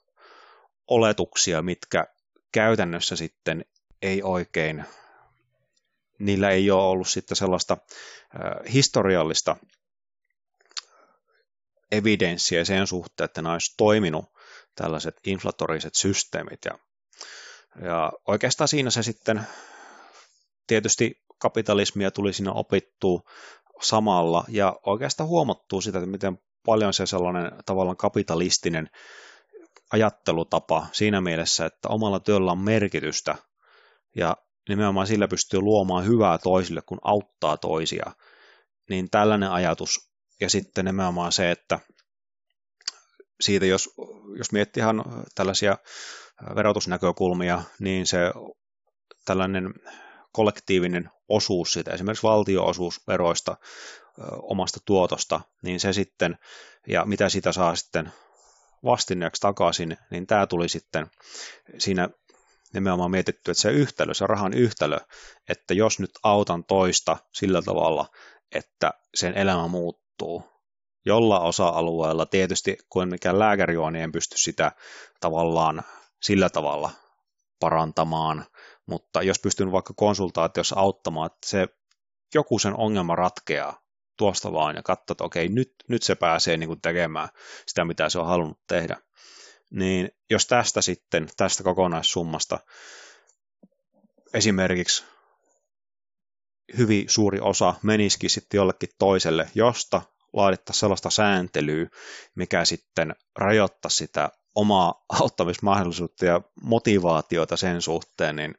[0.88, 2.07] oletuksia, mitkä
[2.53, 3.64] käytännössä sitten
[4.03, 4.85] ei oikein,
[6.19, 7.77] niillä ei ole ollut sitten sellaista
[8.73, 9.57] historiallista
[11.93, 14.25] evidenssiä sen suhteen, että nämä olisi toiminut
[14.75, 16.64] tällaiset inflatoriset systeemit.
[16.64, 16.79] Ja,
[17.85, 19.40] ja oikeastaan siinä se sitten
[20.66, 23.23] tietysti kapitalismia tuli siinä opittua
[23.83, 28.90] samalla ja oikeastaan huomattuu sitä, että miten paljon se sellainen tavallaan kapitalistinen
[29.93, 33.35] ajattelutapa siinä mielessä, että omalla työllä on merkitystä
[34.16, 34.37] ja
[34.69, 38.12] nimenomaan sillä pystyy luomaan hyvää toisille, kun auttaa toisia,
[38.88, 41.81] niin tällainen ajatus ja sitten nimenomaan se, että
[43.40, 43.90] siitä jos,
[44.38, 45.77] jos miettii ihan tällaisia
[46.55, 48.19] verotusnäkökulmia, niin se
[49.25, 49.75] tällainen
[50.33, 53.57] kollektiivinen osuus siitä, esimerkiksi valtioosuus veroista
[54.43, 56.38] omasta tuotosta, niin se sitten,
[56.87, 58.12] ja mitä sitä saa sitten
[58.85, 61.07] vastineeksi takaisin, niin tämä tuli sitten
[61.79, 62.09] siinä
[62.75, 64.99] nimenomaan mietitty, että se yhtälö, se rahan yhtälö,
[65.49, 68.07] että jos nyt autan toista sillä tavalla,
[68.55, 70.45] että sen elämä muuttuu,
[71.05, 74.73] jolla osa-alueella, tietysti kun mikään lääkäri on, niin en pysty sitä
[75.21, 75.83] tavallaan
[76.23, 76.90] sillä tavalla
[77.61, 78.47] parantamaan,
[78.90, 81.68] mutta jos pystyn vaikka konsultaatiossa auttamaan, että se
[82.35, 83.81] joku sen ongelma ratkeaa
[84.16, 87.29] tuosta vaan ja katsoo, että okei, nyt, nyt se pääsee niin kuin tekemään
[87.66, 88.96] sitä, mitä se on halunnut tehdä,
[89.70, 92.59] niin jos tästä sitten, tästä kokonaissummasta
[94.35, 95.05] esimerkiksi
[96.79, 101.88] hyvin suuri osa menisikin sitten jollekin toiselle, josta laadittaisiin sellaista sääntelyä,
[102.35, 108.55] mikä sitten rajoittaa sitä omaa auttamismahdollisuutta ja motivaatiota sen suhteen, niin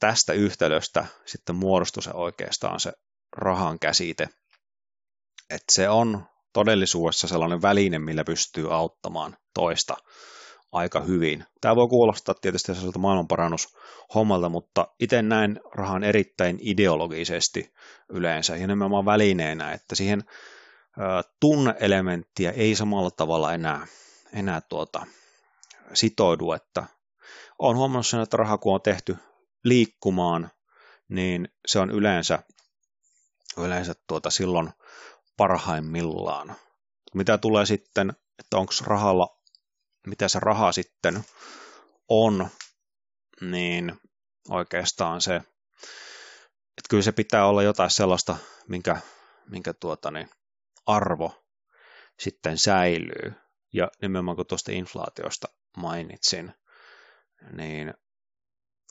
[0.00, 2.92] tästä yhtälöstä sitten muodostui se oikeastaan se
[3.36, 4.28] rahan käsite.
[5.50, 9.96] Että se on todellisuudessa sellainen väline, millä pystyy auttamaan toista
[10.72, 11.44] aika hyvin.
[11.60, 17.72] Tämä voi kuulostaa tietysti sellaiselta maailmanparannushommalta, mutta itse näen rahan erittäin ideologisesti
[18.08, 20.24] yleensä ja nimenomaan välineenä, että siihen
[21.40, 23.86] tunneelementtiä ei samalla tavalla enää,
[24.32, 25.06] enää tuota,
[25.94, 26.84] sitoudu, että
[27.58, 29.16] olen huomannut sen, että raha kun on tehty
[29.64, 30.50] liikkumaan,
[31.08, 32.42] niin se on yleensä,
[33.56, 34.70] yleensä tuota silloin
[35.36, 36.56] parhaimmillaan.
[37.14, 39.40] Mitä tulee sitten, että onko rahalla,
[40.06, 41.24] mitä se raha sitten
[42.08, 42.48] on,
[43.40, 44.00] niin
[44.48, 48.36] oikeastaan se, että kyllä se pitää olla jotain sellaista,
[48.68, 48.96] minkä,
[49.46, 50.30] minkä tuota, niin
[50.86, 51.44] arvo
[52.18, 53.47] sitten säilyy.
[53.72, 56.52] Ja nimenomaan kun tuosta inflaatiosta mainitsin,
[57.52, 57.94] niin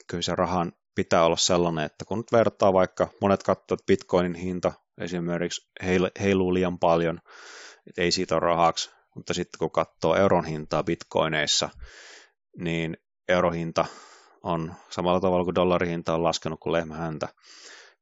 [0.08, 4.74] kyllä se rahan pitää olla sellainen, että kun nyt vertaa vaikka, monet katsovat Bitcoinin hinta
[5.02, 5.70] esimerkiksi
[6.20, 7.20] heiluu liian paljon,
[7.88, 11.70] että ei siitä ole rahaksi, mutta sitten kun katsoo euron hintaa bitcoineissa,
[12.58, 13.86] niin eurohinta
[14.44, 17.28] on samalla tavalla kuin dollarin hinta on laskenut kuin lehmähäntä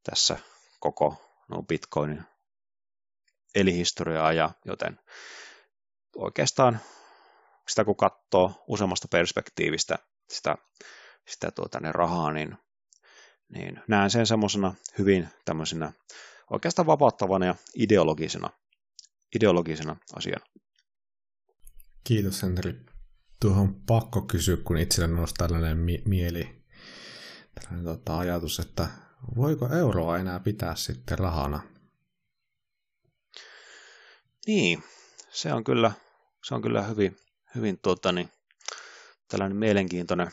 [0.02, 0.38] tässä
[0.80, 1.16] koko
[1.48, 2.22] no bitcoinin
[3.54, 5.00] elihistoria aja, joten
[6.16, 6.80] oikeastaan
[7.68, 9.98] sitä kun katsoo useammasta perspektiivistä
[10.30, 10.56] sitä,
[11.28, 12.56] sitä tuota, ne rahaa, niin,
[13.48, 15.92] niin näen sen semmoisena hyvin tämmöisenä
[16.50, 18.50] oikeastaan vapauttavana ja ideologisena,
[19.36, 20.46] ideologisena asiana.
[22.04, 22.74] Kiitos Henri.
[23.40, 26.62] Tuohon pakko kysyä, kun itselle nousi tällainen mi- mieli,
[27.54, 28.88] tällainen tota, ajatus, että
[29.36, 31.60] voiko euroa enää pitää sitten rahana?
[34.46, 34.82] Niin,
[35.30, 35.92] se on kyllä,
[36.44, 37.16] se on kyllä hyvin,
[37.54, 38.30] hyvin tuota, niin,
[39.28, 40.30] tällainen mielenkiintoinen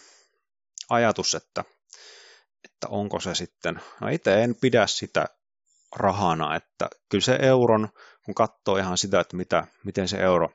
[0.89, 1.63] ajatus, että,
[2.65, 5.25] että onko se sitten, no itse en pidä sitä
[5.95, 7.89] rahana, että kyllä se euron,
[8.25, 10.49] kun katsoo ihan sitä, että mitä, miten se euro,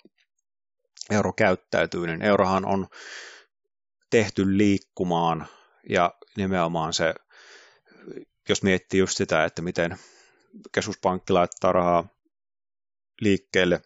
[1.10, 2.88] euro käyttäytyy, niin eurohan on
[4.10, 5.46] tehty liikkumaan
[5.88, 7.14] ja nimenomaan se,
[8.48, 9.98] jos miettii just sitä, että miten
[10.72, 12.08] keskuspankki laittaa rahaa
[13.20, 13.82] liikkeelle,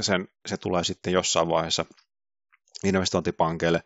[0.00, 1.84] sen, se tulee sitten jossain vaiheessa
[2.84, 3.82] investointipankeille,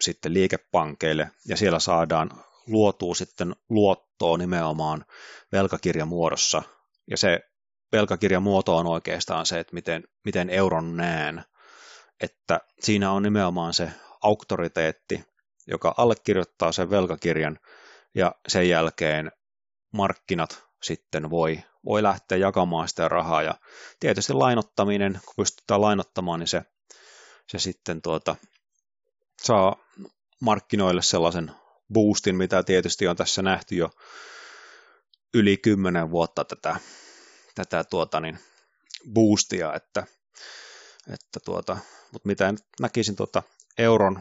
[0.00, 2.30] sitten liikepankeille, ja siellä saadaan
[2.66, 5.04] luotuu sitten luottoa nimenomaan
[5.52, 6.62] velkakirjamuodossa.
[7.10, 7.40] Ja se
[7.92, 11.44] velkakirjamuoto on oikeastaan se, että miten, miten euron näen.
[12.20, 13.90] Että siinä on nimenomaan se
[14.22, 15.24] auktoriteetti,
[15.66, 17.58] joka allekirjoittaa sen velkakirjan
[18.14, 19.32] ja sen jälkeen
[19.92, 23.42] markkinat sitten voi, voi lähteä jakamaan sitä rahaa.
[23.42, 23.54] Ja
[24.00, 26.62] tietysti lainottaminen, kun pystytään lainottamaan, niin se,
[27.48, 28.36] se sitten tuota,
[29.42, 29.76] saa
[30.40, 31.50] markkinoille sellaisen
[31.92, 33.90] boostin, mitä tietysti on tässä nähty jo
[35.34, 36.76] yli kymmenen vuotta tätä,
[37.54, 38.38] tätä tuota niin,
[39.12, 40.06] boostia, että,
[41.12, 41.76] että tuota,
[42.12, 43.42] mutta mitä näkisin tuota
[43.78, 44.20] euron,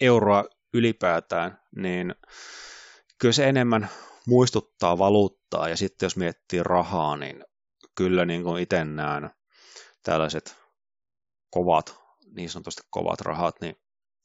[0.00, 2.14] euroa ylipäätään, niin
[3.18, 3.88] kyllä se enemmän
[4.26, 7.44] muistuttaa valuuttaa, ja sitten jos miettii rahaa, niin
[7.94, 9.30] kyllä niin kuin itse näen
[10.02, 10.56] tällaiset
[11.50, 11.96] kovat,
[12.36, 13.76] niin sanotusti kovat rahat, niin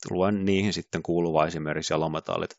[0.10, 2.58] luen niihin sitten kuuluva esimerkiksi jalometallit,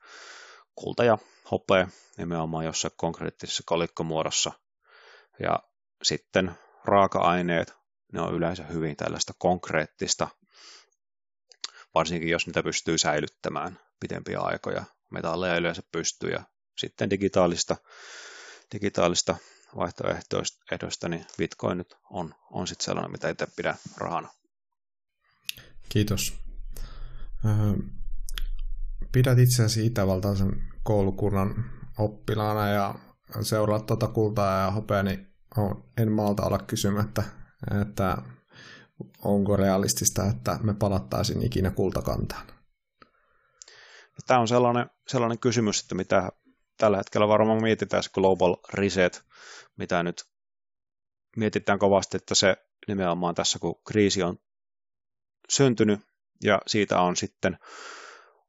[0.74, 1.18] kulta ja
[1.50, 4.52] hopea nimenomaan jossain konkreettisessa kolikkomuodossa.
[5.40, 5.58] Ja
[6.02, 6.52] sitten
[6.84, 7.74] raaka-aineet,
[8.12, 10.28] ne on yleensä hyvin tällaista konkreettista,
[11.94, 14.84] varsinkin jos niitä pystyy säilyttämään pitempiä aikoja.
[15.10, 16.42] Metalleja yleensä pystyy ja
[16.78, 17.76] sitten digitaalista,
[18.72, 19.36] digitaalista
[19.76, 24.28] vaihtoehdoista, niin Bitcoin nyt on, on sitten sellainen, mitä itse pidän rahana.
[25.88, 26.38] Kiitos.
[29.12, 32.94] Pidät itseäsi itävaltaisen koulukunnan oppilaana ja
[33.42, 35.34] seuraat tuota kultaa ja hopea, niin
[35.96, 37.22] en malta olla kysymättä,
[37.82, 38.16] että
[39.24, 42.46] onko realistista, että me palattaisiin ikinä kultakantaan?
[44.26, 46.32] Tämä on sellainen, sellainen kysymys, että mitä
[46.78, 49.24] tällä hetkellä varmaan mietitään se global reset,
[49.76, 50.24] mitä nyt
[51.36, 52.56] mietitään kovasti, että se
[52.88, 54.38] nimenomaan tässä, kun kriisi on
[55.48, 56.00] syntynyt
[56.42, 57.58] ja siitä on sitten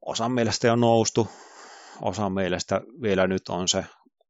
[0.05, 1.27] osan mielestä jo noustu,
[2.01, 3.85] osan mielestä vielä nyt on se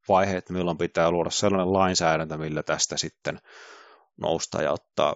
[0.07, 3.41] vaihe, että milloin pitää luoda sellainen lainsäädäntö, millä tästä sitten
[4.21, 5.15] nousta ja ottaa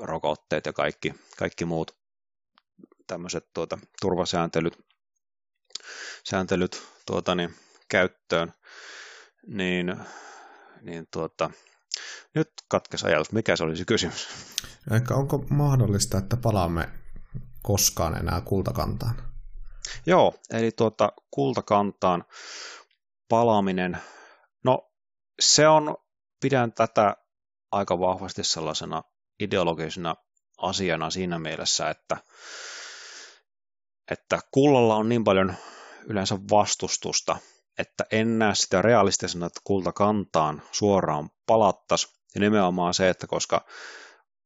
[0.00, 1.96] rokotteet ja kaikki, kaikki muut
[3.06, 4.78] tämmöiset tuota, turvasääntelyt
[6.24, 7.54] sääntelyt tuota, niin,
[7.92, 8.52] käyttöön,
[9.46, 9.96] niin,
[10.80, 11.50] niin tuota,
[12.34, 13.32] nyt katkesi ajatus.
[13.32, 14.28] Mikä se oli se kysymys?
[14.92, 16.88] Eikä onko mahdollista, että palaamme
[17.62, 19.32] koskaan enää kultakantaan?
[20.06, 22.24] Joo, eli tuota, kultakantaan
[23.28, 23.98] palaaminen,
[24.64, 24.92] no
[25.40, 25.96] se on,
[26.40, 27.16] pidän tätä
[27.72, 29.02] aika vahvasti sellaisena
[29.40, 30.16] ideologisena
[30.58, 32.16] asiana siinä mielessä, että,
[34.10, 35.54] että kullalla on niin paljon
[36.06, 37.36] yleensä vastustusta,
[37.82, 42.12] että en näe sitä realistisena, että kultakantaan suoraan palattaisiin.
[42.34, 43.66] Ja nimenomaan se, että koska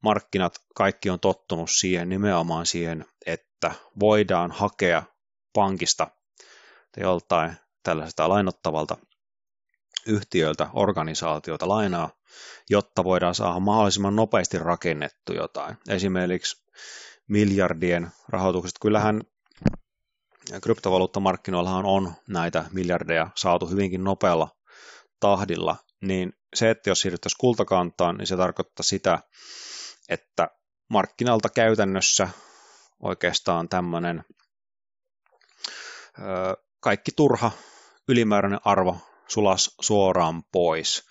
[0.03, 5.03] markkinat kaikki on tottunut siihen nimenomaan siihen, että voidaan hakea
[5.53, 6.07] pankista
[6.93, 8.97] tai joltain tällaisesta lainottavalta
[10.07, 12.11] yhtiöltä, organisaatiota lainaa,
[12.71, 15.77] jotta voidaan saada mahdollisimman nopeasti rakennettu jotain.
[15.89, 16.65] Esimerkiksi
[17.29, 18.79] miljardien rahoitukset.
[18.81, 19.23] Kyllähän
[20.63, 24.49] kryptovaluuttamarkkinoillahan on näitä miljardeja saatu hyvinkin nopealla
[25.21, 29.19] tahdilla, niin se, että jos siirryttäisiin kultakantaan, niin se tarkoittaa sitä,
[30.09, 30.49] että
[30.89, 32.29] markkinalta käytännössä
[33.03, 34.25] oikeastaan tämmöinen
[36.81, 37.51] kaikki turha
[38.09, 41.03] ylimääräinen arvo sulas suoraan pois.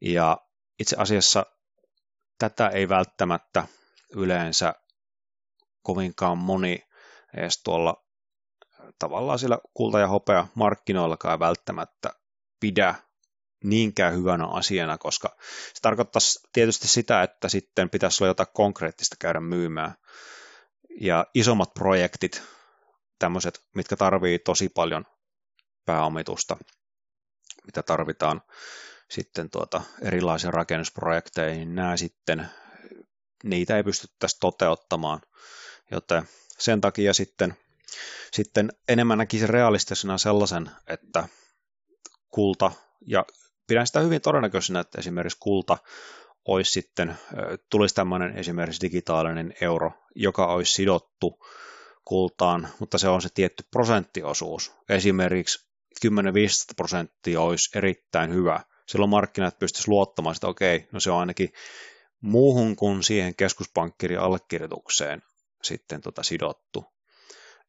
[0.00, 0.38] Ja
[0.78, 1.46] itse asiassa
[2.38, 3.66] tätä ei välttämättä
[4.16, 4.74] yleensä
[5.82, 6.78] kovinkaan moni
[7.36, 8.05] edes tuolla
[8.98, 12.10] tavallaan sillä kulta- ja hopea markkinoillakaan välttämättä
[12.60, 12.94] pidä
[13.64, 15.36] niinkään hyvänä asiana, koska
[15.74, 19.94] se tarkoittaisi tietysti sitä, että sitten pitäisi olla jotain konkreettista käydä myymään.
[21.00, 22.42] Ja isommat projektit,
[23.18, 25.04] tämmöiset, mitkä tarvii tosi paljon
[25.84, 26.56] pääomitusta,
[27.66, 28.42] mitä tarvitaan
[29.10, 32.48] sitten tuota erilaisia rakennusprojekteja, niin nämä sitten,
[33.44, 35.20] niitä ei pystyttäisi toteuttamaan,
[35.90, 36.28] joten
[36.58, 37.56] sen takia sitten,
[38.32, 41.28] sitten enemmän näkisin realistisena sellaisen, että
[42.28, 42.72] kulta,
[43.06, 43.24] ja
[43.66, 45.78] pidän sitä hyvin todennäköisenä, että esimerkiksi kulta
[46.44, 47.18] olisi sitten,
[47.70, 51.44] tulisi tämmöinen esimerkiksi digitaalinen euro, joka olisi sidottu
[52.04, 54.72] kultaan, mutta se on se tietty prosenttiosuus.
[54.88, 55.66] Esimerkiksi
[56.06, 56.08] 10-15
[56.76, 58.60] prosenttia olisi erittäin hyvä.
[58.88, 61.52] Silloin markkinat pystyisivät luottamaan, että okei, no se on ainakin
[62.20, 65.22] muuhun kuin siihen keskuspankkirin allekirjoitukseen
[65.62, 66.84] sitten tota sidottu.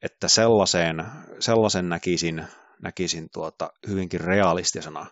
[0.02, 1.06] Että sellaiseen,
[1.40, 2.48] sellaisen näkisin,
[2.82, 5.06] näkisin tuota hyvinkin realistisena.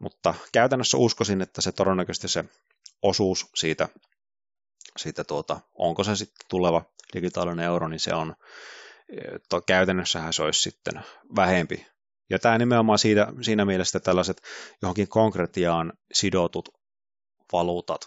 [0.00, 2.44] Mutta käytännössä uskoisin, että se todennäköisesti se
[3.02, 3.88] osuus siitä,
[4.96, 6.82] siitä tuota, onko se sitten tuleva
[7.14, 8.34] digitaalinen euro, niin se on,
[9.48, 11.00] to, käytännössähän se olisi sitten
[11.36, 11.86] vähempi.
[12.30, 14.42] Ja tämä nimenomaan siitä, siinä mielessä tällaiset
[14.82, 16.68] johonkin konkretiaan sidotut
[17.52, 18.00] valuutat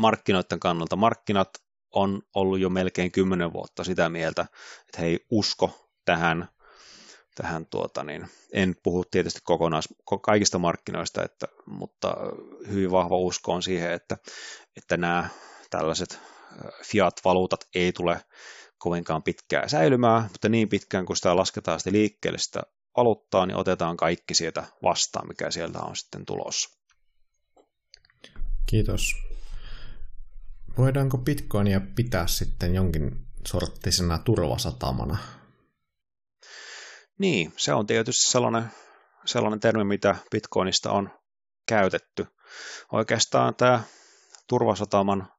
[0.00, 0.96] markkinoiden kannalta.
[0.96, 1.48] Markkinat
[1.96, 4.42] on ollut jo melkein kymmenen vuotta sitä mieltä,
[4.80, 6.48] että he ei usko tähän,
[7.34, 9.88] tähän tuota niin, en puhu tietysti kokonais,
[10.22, 12.16] kaikista markkinoista, että, mutta
[12.68, 14.16] hyvin vahva usko on siihen, että,
[14.76, 15.28] että nämä
[15.70, 16.20] tällaiset
[16.84, 18.20] fiat-valuutat ei tule
[18.78, 22.62] kovinkaan pitkään säilymään, mutta niin pitkään kun sitä lasketaan sitä liikkeelle sitä
[22.96, 26.78] valuuttaa, niin otetaan kaikki sieltä vastaan, mikä sieltä on sitten tulossa.
[28.66, 29.25] Kiitos.
[30.78, 35.18] Voidaanko bitcoinia pitää sitten jonkin sorttisena turvasatamana?
[37.18, 38.64] Niin, se on tietysti sellainen,
[39.24, 41.10] sellainen termi, mitä bitcoinista on
[41.68, 42.26] käytetty.
[42.92, 43.82] Oikeastaan tämä
[44.48, 45.32] turvasataman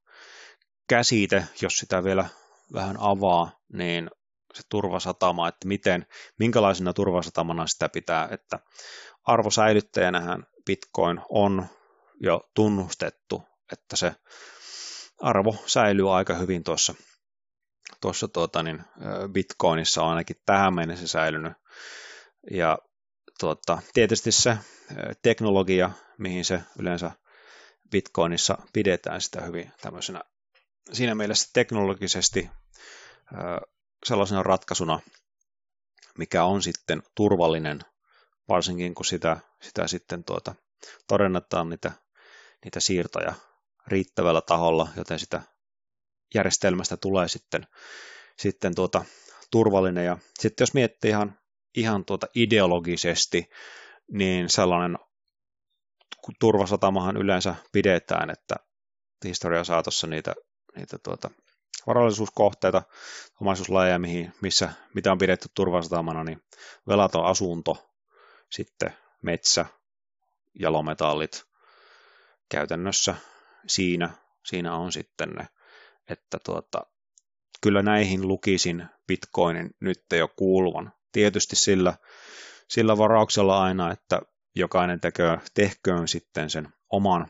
[0.90, 2.30] käsite, jos sitä vielä
[2.74, 4.10] vähän avaa, niin
[4.54, 6.06] se turvasatama, että miten,
[6.40, 8.60] minkälaisena turvasatamana sitä pitää, että
[9.24, 11.66] arvosäilyttäjänähän Bitcoin on
[12.22, 14.16] jo tunnustettu, että se
[15.22, 16.96] arvo säilyy aika hyvin tuossa,
[18.02, 18.84] tuossa tuota, niin,
[19.32, 21.54] Bitcoinissa on ainakin tähän mennessä säilynyt.
[22.52, 22.78] Ja
[23.40, 24.58] tuota, tietysti se
[25.22, 27.12] teknologia, mihin se yleensä
[27.92, 30.22] Bitcoinissa pidetään sitä hyvin tämmöisenä
[30.94, 32.50] siinä mielessä teknologisesti
[34.06, 35.00] sellaisena ratkaisuna,
[36.18, 37.80] mikä on sitten turvallinen,
[38.50, 40.56] varsinkin kun sitä, sitä sitten tuota,
[41.08, 41.92] todennetaan niitä,
[42.64, 43.34] niitä siirtoja
[43.88, 45.42] riittävällä taholla, joten sitä
[46.36, 47.68] järjestelmästä tulee sitten,
[48.38, 49.06] sitten tuota,
[49.52, 50.06] turvallinen.
[50.06, 51.40] Ja sitten jos miettii ihan,
[51.76, 53.50] ihan tuota ideologisesti,
[54.12, 54.98] niin sellainen
[56.40, 58.56] turvasatamahan yleensä pidetään, että
[59.24, 60.36] historian saatossa niitä,
[60.76, 61.30] niitä tuota,
[61.88, 62.84] varallisuuskohteita,
[63.42, 66.44] omaisuuslajeja, mihin, missä, mitä on pidetty turvasatamana, niin
[66.88, 67.94] velaton asunto,
[68.50, 69.66] sitten metsä,
[70.60, 71.44] jalometallit
[72.50, 73.16] käytännössä
[73.68, 74.10] siinä,
[74.46, 75.48] siinä on sitten ne,
[76.10, 76.82] että tuota,
[77.62, 80.94] kyllä näihin lukisin Bitcoinin nyt jo kuuluvan.
[81.12, 81.94] Tietysti sillä,
[82.70, 84.22] sillä varauksella aina, että
[84.56, 87.28] jokainen tekö, tehköön sitten sen oman,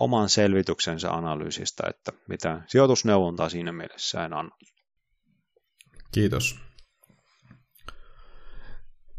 [0.00, 4.56] oman selvityksensä analyysistä, että mitä sijoitusneuvontaa siinä mielessä en anna.
[6.12, 6.58] Kiitos.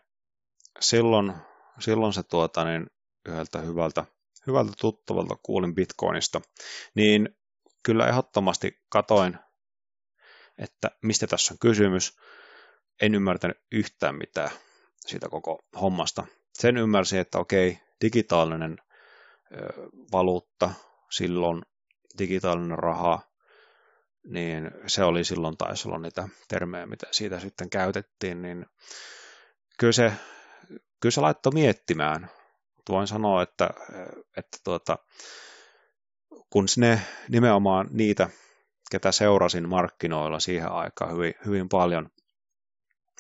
[0.80, 1.32] silloin,
[1.78, 2.86] silloin se tuota, niin
[3.28, 4.04] yhdeltä hyvältä,
[4.46, 6.40] hyvältä tuttavalta kuulin Bitcoinista,
[6.94, 7.38] niin
[7.82, 9.38] kyllä ehdottomasti katoin,
[10.58, 12.18] että mistä tässä on kysymys.
[13.02, 14.50] En ymmärtänyt yhtään mitään
[15.06, 16.26] siitä koko hommasta.
[16.52, 18.78] Sen ymmärsin, että okei, digitaalinen
[20.12, 20.70] valuutta,
[21.10, 21.62] silloin
[22.18, 23.20] digitaalinen raha,
[24.24, 28.66] niin se oli silloin taisi olla niitä termejä, mitä siitä sitten käytettiin, niin
[29.78, 30.12] kyllä se,
[31.00, 32.30] kyllä se laittoi miettimään.
[32.88, 33.70] Voin sanoa, että,
[34.36, 34.98] että tuota,
[36.50, 38.28] kun ne nimenomaan niitä,
[38.90, 42.10] ketä seurasin markkinoilla siihen aikaan hyvin, hyvin paljon,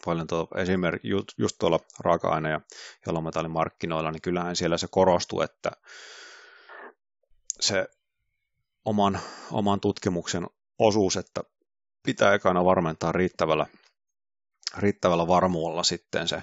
[0.04, 2.60] paljon tuo, esimerkiksi just tuolla raaka-aine- ja
[3.06, 5.70] jalometallimarkkinoilla, niin kyllähän siellä se korostui, että
[7.60, 7.88] se
[8.84, 9.20] oman,
[9.52, 10.46] oman tutkimuksen
[10.78, 11.40] osuus, että
[12.02, 13.66] pitää ekana varmentaa riittävällä,
[14.78, 16.42] riittävällä varmuudella sitten se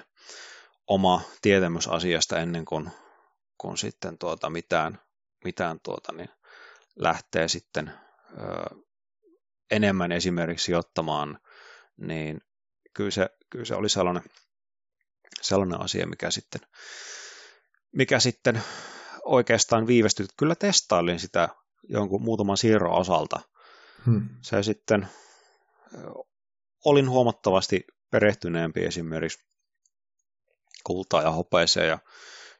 [0.86, 2.90] oma tietämys asiasta ennen kuin,
[3.58, 5.00] kuin sitten tuota mitään,
[5.44, 6.28] mitään tuota, niin
[6.96, 7.92] lähtee sitten
[8.30, 8.76] ö,
[9.70, 11.38] enemmän esimerkiksi ottamaan,
[11.96, 12.40] niin
[12.94, 14.22] kyllä se, kyllä se oli sellainen,
[15.42, 16.60] sellainen asia, mikä sitten,
[17.92, 18.62] mikä sitten
[19.24, 20.26] oikeastaan viivästyi.
[20.36, 21.48] Kyllä testailin sitä
[21.88, 23.40] jonkun muutaman siirron osalta,
[24.06, 24.28] Hmm.
[24.42, 25.08] Se sitten,
[26.84, 29.46] olin huomattavasti perehtyneempi esimerkiksi
[30.84, 31.98] kultaa ja hopeeseen ja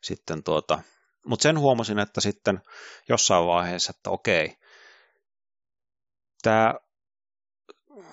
[0.03, 0.82] sitten tuota,
[1.26, 2.61] mutta sen huomasin, että sitten
[3.09, 4.57] jossain vaiheessa, että okei,
[6.43, 6.74] tämä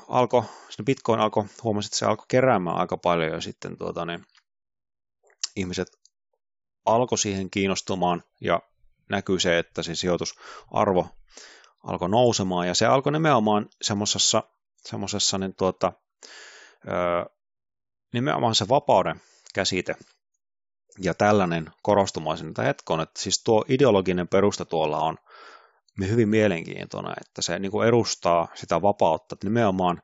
[0.07, 0.43] alkoi,
[0.83, 4.25] Bitcoin alkoi, huomasin, että se alkoi keräämään aika paljon ja sitten tuota, niin
[5.55, 5.87] ihmiset
[6.85, 8.61] alkoi siihen kiinnostumaan ja
[9.09, 11.07] näkyy se, että se sijoitusarvo
[11.83, 14.43] alkoi nousemaan, ja se alkoi nimenomaan semmoisessa,
[14.77, 15.93] semmoisessa niin tuota,
[18.13, 19.21] nimenomaan se vapauden
[19.53, 19.95] käsite
[20.99, 25.17] ja tällainen korostumaisen, että hetkoon, että siis tuo ideologinen perusta tuolla on
[26.01, 30.01] hyvin mielenkiintoinen, että se niin kuin edustaa sitä vapautta, että nimenomaan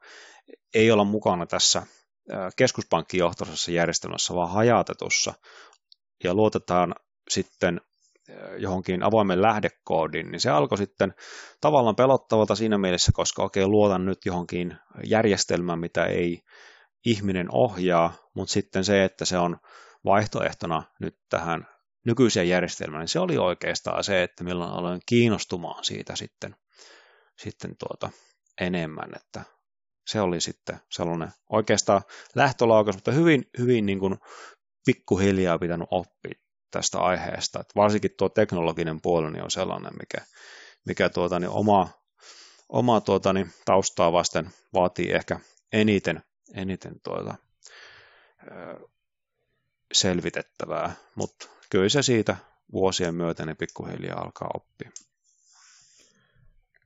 [0.73, 1.83] ei olla mukana tässä
[2.55, 5.33] keskuspankkijohtoisessa järjestelmässä, vaan hajautetussa,
[6.23, 6.95] ja luotetaan
[7.29, 7.81] sitten
[8.57, 11.13] johonkin avoimen lähdekoodin, niin se alkoi sitten
[11.61, 16.41] tavallaan pelottavalta siinä mielessä, koska okei, okay, luotan nyt johonkin järjestelmään, mitä ei
[17.05, 19.57] ihminen ohjaa, mutta sitten se, että se on
[20.05, 21.67] vaihtoehtona nyt tähän
[22.05, 26.55] nykyiseen järjestelmään, niin se oli oikeastaan se, että milloin aloin kiinnostumaan siitä sitten,
[27.37, 28.09] sitten tuota,
[28.61, 29.43] enemmän, että
[30.07, 32.01] se oli sitten sellainen oikeastaan
[32.35, 34.15] lähtölaukas, mutta hyvin, hyvin niin kuin
[34.85, 36.33] pikkuhiljaa pitänyt oppia
[36.71, 37.59] tästä aiheesta.
[37.59, 40.25] Että varsinkin tuo teknologinen puoli niin on sellainen, mikä,
[40.85, 41.89] mikä tuota, niin oma,
[42.69, 45.39] oma tuota, niin taustaa vasten vaatii ehkä
[45.73, 46.23] eniten,
[46.53, 47.35] eniten tuota,
[49.93, 52.37] selvitettävää, mutta kyllä se siitä
[52.71, 54.91] vuosien myötä niin pikkuhiljaa alkaa oppia.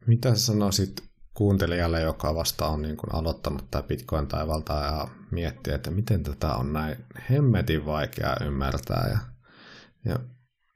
[0.08, 1.04] Mitä sanoisit
[1.34, 6.54] kuuntelijalle, joka vasta on niin kuin aloittanut tämä Bitcoin taivalta ja miettii, että miten tätä
[6.54, 9.18] on näin hemmetin vaikea ymmärtää ja,
[10.06, 10.20] ja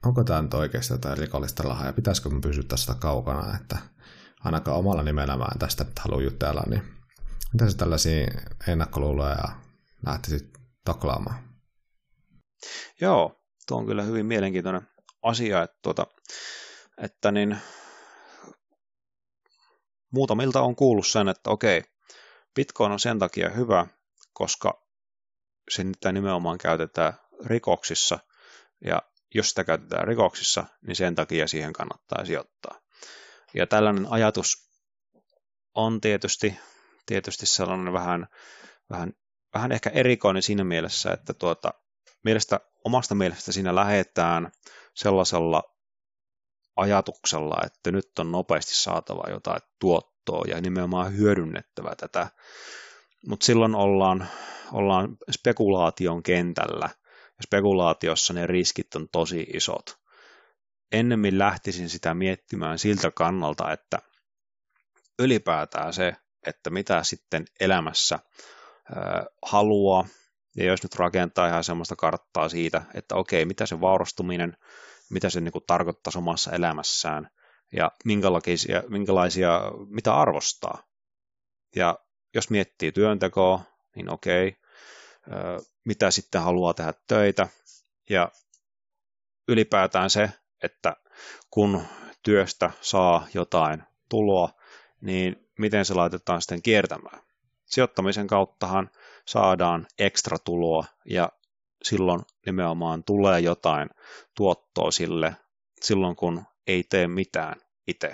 [0.05, 3.77] onko tämä nyt oikeasti jotain rikollista rahaa ja pitäisikö me pysyä tästä kaukana, että
[4.43, 6.83] ainakaan omalla nimellä mä en tästä halua jutella, niin
[7.53, 8.27] mitä se tällaisia
[8.67, 9.49] ennakkoluuloja
[10.05, 11.39] lähtisit taklaamaan?
[13.01, 13.36] Joo,
[13.67, 14.87] tuo on kyllä hyvin mielenkiintoinen
[15.23, 16.07] asia, että, tuota,
[16.97, 17.57] että niin,
[20.11, 21.83] muutamilta on kuullut sen, että okei,
[22.55, 23.87] Bitcoin on sen takia hyvä,
[24.33, 24.87] koska
[25.69, 27.13] se nimenomaan käytetään
[27.45, 28.19] rikoksissa,
[28.85, 29.01] ja
[29.35, 32.81] jos sitä käytetään rikoksissa, niin sen takia siihen kannattaa sijoittaa.
[33.53, 34.71] Ja tällainen ajatus
[35.73, 36.59] on tietysti,
[37.05, 38.27] tietysti sellainen vähän,
[38.89, 39.13] vähän,
[39.53, 41.73] vähän ehkä erikoinen siinä mielessä, että tuota,
[42.27, 44.51] mielestä, omasta mielestä siinä lähetään
[44.93, 45.63] sellaisella
[46.75, 52.27] ajatuksella, että nyt on nopeasti saatava jotain tuottoa ja nimenomaan hyödynnettävä tätä.
[53.27, 54.27] Mutta silloin ollaan,
[54.71, 56.89] ollaan spekulaation kentällä
[57.37, 59.97] ja spekulaatiossa ne riskit on tosi isot.
[60.91, 63.99] Ennemmin lähtisin sitä miettimään siltä kannalta, että
[65.19, 66.13] ylipäätään se,
[66.45, 68.19] että mitä sitten elämässä
[69.45, 70.07] haluaa,
[70.57, 74.57] ja jos nyt rakentaa ihan semmoista karttaa siitä, että okei, mitä se vaurastuminen
[75.09, 77.29] mitä se niin kuin tarkoittaisi omassa elämässään
[77.73, 80.83] ja minkälaisia, minkälaisia, mitä arvostaa.
[81.75, 81.99] Ja
[82.33, 83.61] jos miettii työntekoa,
[83.95, 84.55] niin okei,
[85.85, 87.47] mitä sitten haluaa tehdä töitä
[88.09, 88.31] ja
[89.47, 90.29] ylipäätään se,
[90.63, 90.95] että
[91.49, 91.83] kun
[92.23, 94.49] työstä saa jotain tuloa,
[95.01, 97.21] niin miten se laitetaan sitten kiertämään.
[97.65, 98.89] Sijoittamisen kauttahan
[99.27, 101.31] saadaan ekstra tuloa ja
[101.83, 103.89] silloin nimenomaan tulee jotain
[104.35, 105.35] tuottoa sille
[105.81, 107.55] silloin, kun ei tee mitään
[107.87, 108.07] itse.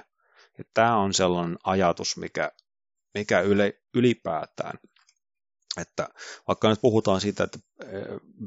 [0.58, 2.52] Ja tämä on sellainen ajatus, mikä,
[3.14, 4.80] mikä yle, ylipäätään,
[5.82, 6.10] että
[6.48, 7.90] vaikka nyt puhutaan siitä, että eh,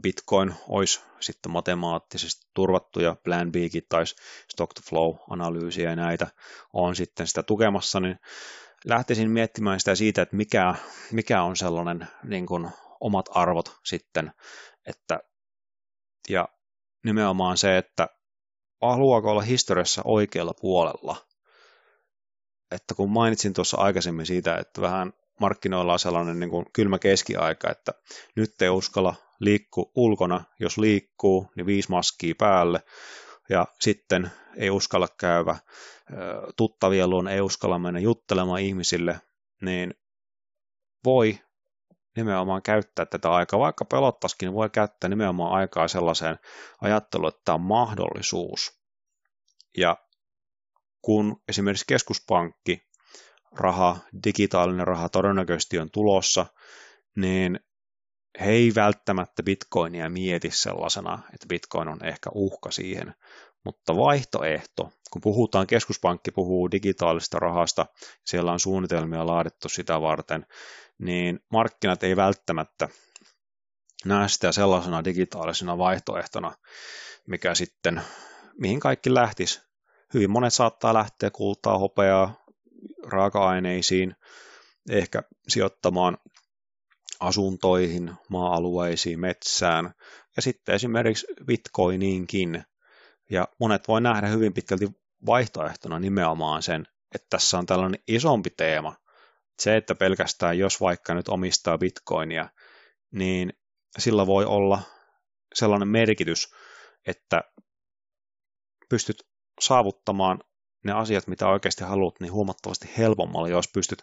[0.03, 3.55] Bitcoin olisi sitten matemaattisesti turvattu ja Plan B
[3.89, 4.05] tai
[4.53, 6.27] Stock to Flow-analyysiä ja näitä
[6.73, 8.19] on sitten sitä tukemassa, niin
[8.85, 10.75] lähtisin miettimään sitä siitä, että mikä,
[11.13, 12.69] mikä on sellainen niin kuin
[13.01, 14.33] omat arvot sitten,
[14.87, 15.21] että,
[16.29, 16.49] ja
[17.05, 18.09] nimenomaan se, että
[18.83, 21.17] haluaako olla historiassa oikealla puolella.
[22.71, 27.71] Että kun mainitsin tuossa aikaisemmin siitä, että vähän markkinoilla on sellainen niin kuin kylmä keskiaika,
[27.71, 27.93] että
[28.37, 32.81] nyt ei uskalla liikkua ulkona, jos liikkuu, niin viisi maskia päälle,
[33.49, 35.57] ja sitten ei uskalla käydä
[36.57, 39.21] tuttavien luon, ei uskalla mennä juttelemaan ihmisille,
[39.63, 39.95] niin
[41.05, 41.39] voi
[42.17, 46.39] nimenomaan käyttää tätä aikaa, vaikka pelottaisikin, niin voi käyttää nimenomaan aikaa sellaiseen
[46.81, 48.81] ajatteluun, että tämä on mahdollisuus.
[49.77, 49.97] Ja
[51.03, 52.83] kun esimerkiksi keskuspankki,
[53.53, 56.47] raha, digitaalinen raha todennäköisesti on tulossa,
[57.17, 57.61] niin
[58.41, 63.15] he ei välttämättä bitcoinia mieti sellaisena, että bitcoin on ehkä uhka siihen,
[63.65, 67.87] mutta vaihtoehto, kun puhutaan, keskuspankki puhuu digitaalisesta rahasta,
[68.25, 70.47] siellä on suunnitelmia laadittu sitä varten,
[70.99, 72.89] niin markkinat ei välttämättä
[74.05, 76.53] näe sitä sellaisena digitaalisena vaihtoehtona,
[77.27, 78.03] mikä sitten,
[78.59, 79.61] mihin kaikki lähtisi.
[80.15, 82.45] Hyvin monet saattaa lähteä kultaa, hopeaa,
[83.05, 84.17] raaka-aineisiin,
[84.91, 86.19] ehkä sijoittamaan
[87.21, 89.95] asuntoihin, maa-alueisiin, metsään
[90.37, 92.65] ja sitten esimerkiksi bitcoiniinkin.
[93.31, 94.89] Ja monet voi nähdä hyvin pitkälti
[95.27, 98.97] vaihtoehtona nimenomaan sen, että tässä on tällainen isompi teema,
[99.59, 102.49] se, että pelkästään jos vaikka nyt omistaa bitcoinia,
[103.11, 103.53] niin
[103.99, 104.83] sillä voi olla
[105.55, 106.55] sellainen merkitys,
[107.07, 107.43] että
[108.89, 109.23] pystyt
[109.61, 110.41] saavuttamaan
[110.85, 114.03] ne asiat, mitä oikeasti haluat, niin huomattavasti helpommalla, jos pystyt,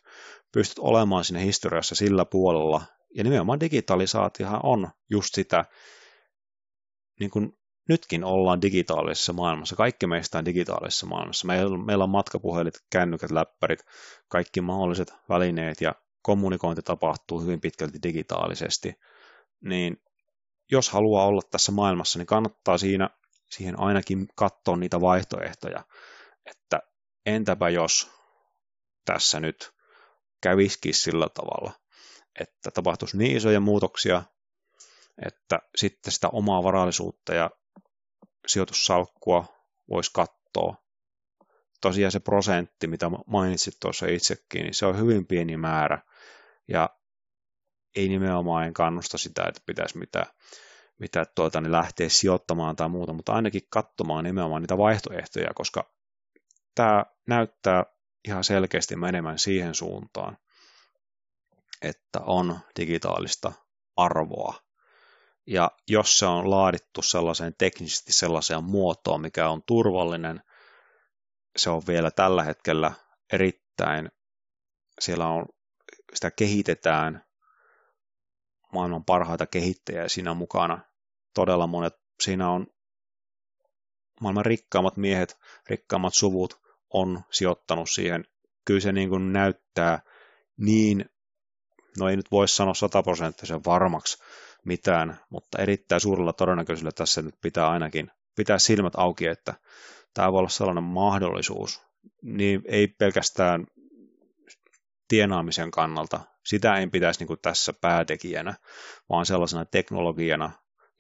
[0.52, 2.82] pystyt olemaan siinä historiassa sillä puolella.
[3.16, 5.66] Ja nimenomaan digitalisaatiohan on just sitä
[7.20, 7.58] niin kuin
[7.90, 11.48] nytkin ollaan digitaalisessa maailmassa, kaikki meistä on digitaalisessa maailmassa.
[11.48, 13.80] Meillä, on matkapuhelit, kännykät, läppärit,
[14.28, 18.94] kaikki mahdolliset välineet ja kommunikointi tapahtuu hyvin pitkälti digitaalisesti,
[19.62, 19.98] niin
[20.72, 23.10] jos haluaa olla tässä maailmassa, niin kannattaa siinä,
[23.50, 25.84] siihen ainakin katsoa niitä vaihtoehtoja,
[26.46, 26.80] että
[27.26, 28.12] entäpä jos
[29.06, 29.72] tässä nyt
[30.42, 31.83] käviskin sillä tavalla,
[32.40, 34.24] että tapahtuisi niin isoja muutoksia,
[35.26, 37.50] että sitten sitä omaa varallisuutta ja
[38.48, 39.46] sijoitussalkkua
[39.90, 40.84] voisi katsoa.
[41.82, 46.00] Tosiaan se prosentti, mitä mainitsit tuossa itsekin, niin se on hyvin pieni määrä.
[46.68, 46.90] Ja
[47.96, 50.26] ei nimenomaan en kannusta sitä, että pitäisi mitään,
[51.00, 55.94] mitä tuota, niin lähteä sijoittamaan tai muuta, mutta ainakin katsomaan nimenomaan niitä vaihtoehtoja, koska
[56.76, 57.86] tämä näyttää
[58.28, 60.38] ihan selkeästi menemään siihen suuntaan,
[61.84, 63.52] että on digitaalista
[63.96, 64.56] arvoa.
[65.48, 70.44] Ja jos se on laadittu sellaiseen teknisesti sellaiseen muotoon, mikä on turvallinen,
[71.58, 72.92] se on vielä tällä hetkellä
[73.34, 74.12] erittäin,
[75.00, 75.46] siellä on,
[76.14, 77.26] sitä kehitetään
[78.74, 80.80] maailman parhaita kehittäjiä siinä mukana.
[81.34, 82.68] Todella monet, siinä on
[84.22, 88.26] maailman rikkaammat miehet, rikkaammat suvut on sijoittanut siihen.
[88.66, 90.00] Kyllä se niin kuin näyttää
[90.58, 91.10] niin,
[92.00, 94.18] no ei nyt voi sanoa sataprosenttisen varmaksi
[94.66, 99.54] mitään, mutta erittäin suurella todennäköisyydellä tässä nyt pitää ainakin pitää silmät auki, että
[100.14, 101.82] tämä voi olla sellainen mahdollisuus,
[102.22, 103.66] niin ei pelkästään
[105.08, 108.54] tienaamisen kannalta, sitä ei pitäisi niin kuin tässä päätekijänä,
[109.10, 110.52] vaan sellaisena teknologiana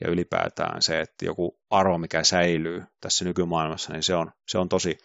[0.01, 4.69] ja ylipäätään se, että joku arvo, mikä säilyy tässä nykymaailmassa, niin se on, se on
[4.69, 4.97] tosi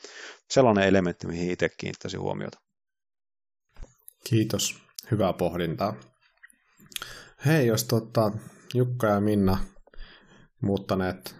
[0.50, 2.58] sellainen elementti, mihin itse kiinnittäisin huomiota.
[4.28, 4.87] Kiitos.
[5.10, 5.94] Hyvää pohdintaa.
[7.46, 8.32] Hei, jos tota,
[8.74, 9.58] Jukka ja Minna
[10.62, 11.36] muuttaneet,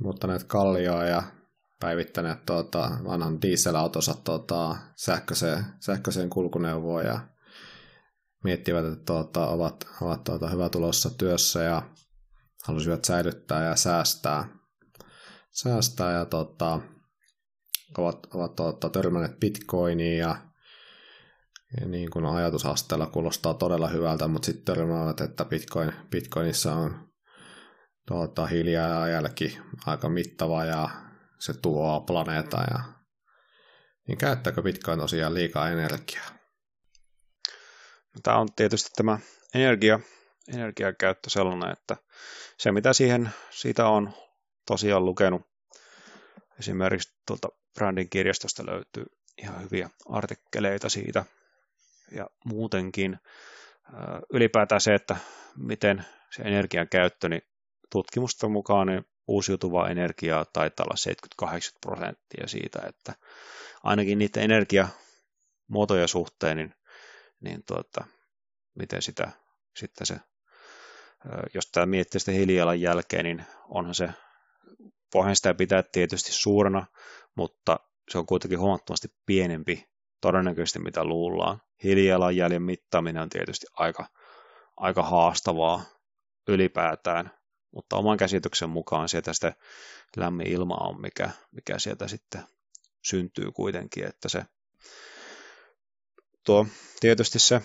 [0.00, 1.22] muuttaneet Kallioa ja
[1.80, 7.20] päivittäneet tuota, vanhan dieselautonsa tuota, sähköiseen, sähköiseen kulkuneuvoon ja
[8.44, 11.82] miettivät, että tuota, ovat, ovat tuota, hyvä tulossa työssä ja
[12.64, 14.48] halusivat säilyttää ja säästää,
[15.50, 16.80] säästää ja tuota,
[17.98, 20.45] ovat, ovat tuota, törmänneet bitcoiniin ja, ja
[21.84, 27.08] niin kuin ajatusasteella kuulostaa todella hyvältä, mutta sitten törmäävät, että bitcoin, bitcoinissa on
[28.06, 30.90] tuota, hiilijalanjälki aika mittava ja
[31.38, 32.64] se tuhoaa planeetaa.
[32.70, 32.80] Ja,
[34.08, 36.26] niin käyttääkö bitcoin tosiaan liikaa energiaa?
[38.14, 39.18] No, tämä on tietysti tämä
[39.54, 40.00] energia,
[40.54, 41.96] energiakäyttö sellainen, että
[42.58, 44.12] se mitä siihen, siitä on
[44.66, 45.42] tosiaan lukenut,
[46.58, 49.04] esimerkiksi tuolta Brandin kirjastosta löytyy
[49.42, 51.24] ihan hyviä artikkeleita siitä,
[52.12, 53.18] ja muutenkin
[54.32, 55.16] ylipäätään se, että
[55.56, 57.42] miten se energian käyttö, niin
[57.90, 63.14] tutkimusten mukaan niin uusiutuvaa energiaa taitaa olla 70-80 prosenttia siitä, että
[63.82, 66.74] ainakin niiden energiamuotojen suhteen, niin,
[67.40, 68.04] niin tuota,
[68.74, 69.30] miten sitä
[69.76, 70.16] sitten se,
[71.54, 74.08] jos tämä miettii sitä hiilijalan jälkeen, niin onhan se,
[75.12, 76.86] pohjan sitä pitää tietysti suurena,
[77.34, 77.80] mutta
[78.10, 79.88] se on kuitenkin huomattavasti pienempi
[80.20, 81.60] todennäköisesti mitä luullaan.
[81.84, 84.06] Hiilijalanjäljen mittaaminen on tietysti aika,
[84.76, 85.82] aika haastavaa
[86.48, 87.30] ylipäätään,
[87.70, 89.52] mutta oman käsityksen mukaan sieltä sitä
[90.16, 92.42] lämmin ilma on, mikä, mikä sieltä sitten
[93.02, 94.44] syntyy kuitenkin, että se
[96.44, 96.66] tuo
[97.00, 97.62] tietysti se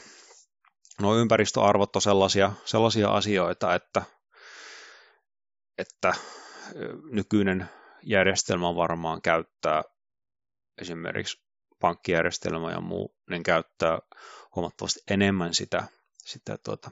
[1.01, 4.01] no ympäristöarvot on sellaisia, sellaisia asioita, että,
[5.77, 6.13] että
[7.11, 7.69] nykyinen
[8.03, 9.83] järjestelmä varmaan käyttää
[10.77, 11.50] esimerkiksi
[11.81, 13.99] pankkijärjestelmä ja muu, niin käyttää
[14.55, 15.83] huomattavasti enemmän sitä,
[16.25, 16.91] sitä tuota,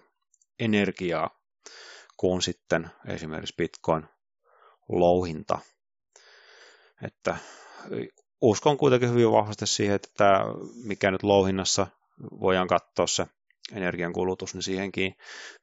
[0.59, 1.39] energiaa
[2.17, 4.05] kuin sitten esimerkiksi Bitcoin
[4.89, 5.59] louhinta.
[7.03, 7.37] Että
[8.41, 10.39] uskon kuitenkin hyvin vahvasti siihen, että tämä,
[10.83, 11.87] mikä nyt louhinnassa
[12.39, 13.25] voidaan katsoa se
[13.71, 15.15] energiankulutus, niin siihenkin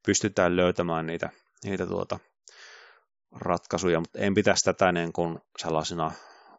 [0.07, 1.31] pystytään löytämään niitä,
[1.64, 2.18] niitä tuota
[3.33, 6.12] ratkaisuja, mutta en pitäisi tätä niin kuin sellaisena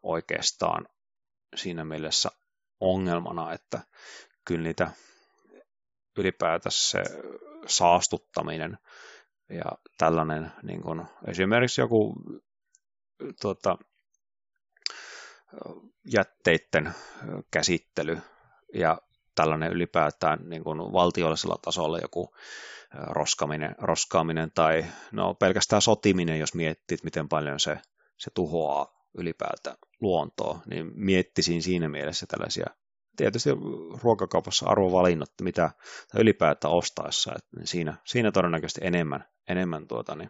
[0.03, 0.87] oikeastaan
[1.55, 2.29] siinä mielessä
[2.79, 3.81] ongelmana, että
[4.45, 4.91] kyllä niitä
[6.17, 7.03] ylipäätänsä se
[7.67, 8.77] saastuttaminen
[9.49, 12.15] ja tällainen niin kuin esimerkiksi joku
[13.41, 13.77] tuota,
[16.13, 16.93] jätteiden
[17.51, 18.17] käsittely
[18.73, 19.01] ja
[19.35, 22.35] tällainen ylipäätään niin kuin valtiollisella tasolla joku
[22.93, 27.79] roskaminen, roskaaminen tai no pelkästään sotiminen, jos miettii, miten paljon se,
[28.17, 32.65] se tuhoaa ylipäätään luontoa, niin miettisin siinä mielessä tällaisia
[33.17, 33.49] tietysti
[34.03, 35.71] ruokakaupassa arvovalinnat, mitä
[36.11, 40.29] tai ylipäätään ostaessa, että siinä, siinä todennäköisesti enemmän, enemmän tuota, niin,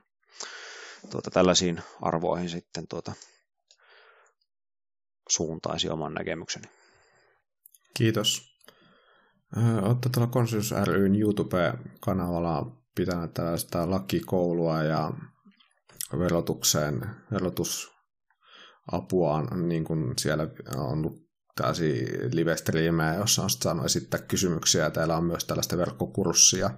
[1.10, 3.14] tuota, tällaisiin arvoihin sitten tuota,
[5.30, 6.68] suuntaisi oman näkemykseni.
[7.98, 8.58] Kiitos.
[9.82, 15.12] Olette tuolla Konsensus ryn YouTube-kanavalla pitänyt tällaista lakikoulua ja
[16.20, 17.97] verotukseen, verotusapua
[18.92, 22.56] on niin kuin siellä on ollut tällaisia live
[23.18, 24.90] jossa on saanut esittää kysymyksiä.
[24.90, 26.70] Täällä on myös tällaista verkkokurssia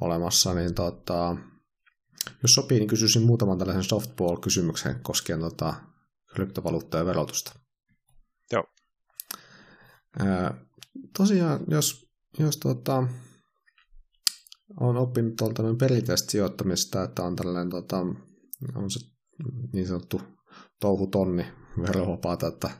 [0.00, 1.36] olemassa, niin tota,
[2.42, 5.74] jos sopii, niin kysyisin muutaman tällaisen softball-kysymyksen koskien tota,
[6.34, 7.58] kryptovaluuttaa ja verotusta.
[8.52, 8.64] Joo.
[11.16, 12.06] Tosiaan, jos,
[12.38, 13.08] jos tota,
[14.80, 17.98] on oppinut tuolta perinteistä sijoittamista, että on tällainen tota,
[18.74, 19.00] on se
[19.72, 20.20] niin sanottu
[20.80, 21.46] touhutonni
[21.82, 22.70] verovapaata, että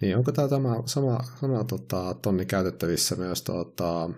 [0.00, 4.10] niin onko tämä, tämä sama, sama tota, tonni käytettävissä myös, tota,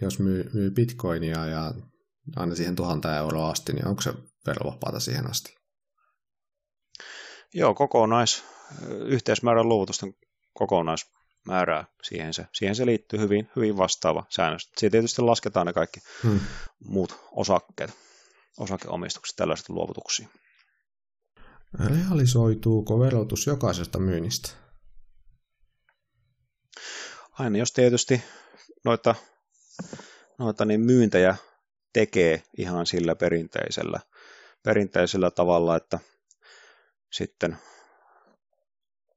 [0.00, 1.74] jos myy, myy bitcoinia ja
[2.36, 4.14] aina siihen tuhanta euroa asti, niin onko se
[4.46, 5.56] verovapaata siihen asti?
[7.54, 8.44] Joo, kokonais,
[9.06, 10.14] yhteismäärän luovutusten
[10.52, 14.70] kokonaismäärää siihen se, siihen se liittyy hyvin, hyvin vastaava säännös.
[14.76, 16.40] Siitä tietysti lasketaan ne kaikki hmm.
[16.84, 17.90] muut osakkeet,
[18.58, 20.28] osakeomistukset, tällaiset luovutuksia.
[21.78, 24.50] Realisoituuko verotus jokaisesta myynnistä?
[27.32, 28.22] Aina jos tietysti
[28.84, 29.14] noita,
[30.38, 31.36] noita niin myyntejä
[31.92, 34.00] tekee ihan sillä perinteisellä,
[34.62, 35.98] perinteisellä tavalla, että
[37.12, 37.56] sitten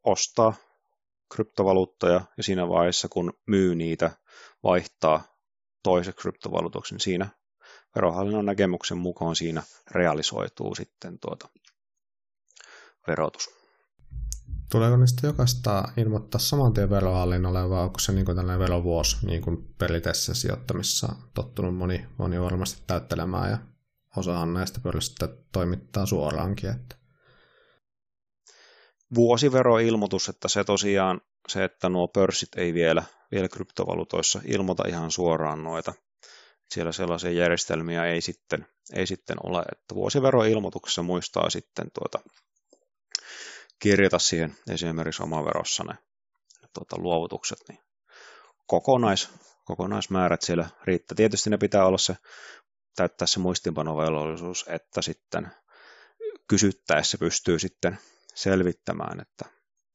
[0.03, 0.53] ostaa
[1.35, 4.11] kryptovaluuttoja ja siinä vaiheessa, kun myy niitä,
[4.63, 5.23] vaihtaa
[5.83, 7.29] toiseksi kryptovaluutoksi, niin siinä
[7.95, 11.49] verohallinnon näkemyksen mukaan siinä realisoituu sitten tuota
[13.07, 13.49] verotus.
[14.71, 19.41] Tuleeko niistä jokaista ilmoittaa saman tien verohallinnolle vai onko se niin kuin tällainen verovuosi niin
[19.41, 23.57] kuin perinteisessä sijoittamissa tottunut moni, moni varmasti täyttelemään ja
[24.17, 26.69] osahan näistä pörssistä toimittaa suoraankin.
[26.69, 26.95] Että.
[29.15, 35.63] Vuosiveroilmoitus, että se tosiaan se, että nuo pörssit ei vielä, vielä kryptovaluutoissa ilmoita ihan suoraan
[35.63, 35.93] noita.
[36.71, 42.29] Siellä sellaisia järjestelmiä ei sitten, ei sitten ole, että vuosiveroilmoituksessa muistaa sitten tuota
[43.79, 45.95] kirjata siihen esimerkiksi omaverossa ne
[46.73, 47.79] tuota, luovutukset, niin
[48.65, 49.29] kokonais,
[49.65, 51.15] kokonaismäärät siellä riittää.
[51.15, 52.17] Tietysti ne pitää olla se,
[52.95, 55.51] täyttää se muistinpanovelvollisuus, että sitten
[56.47, 57.99] kysyttäessä pystyy sitten
[58.35, 59.45] selvittämään, että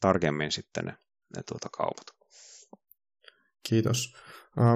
[0.01, 0.97] tarkemmin sitten ne,
[1.37, 2.07] ne tuota kaupat.
[3.69, 4.15] Kiitos.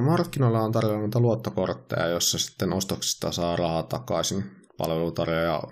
[0.03, 5.63] Markkinoilla on tarjolla luottokortteja, jossa sitten ostoksista saa rahaa takaisin palvelutarjoaja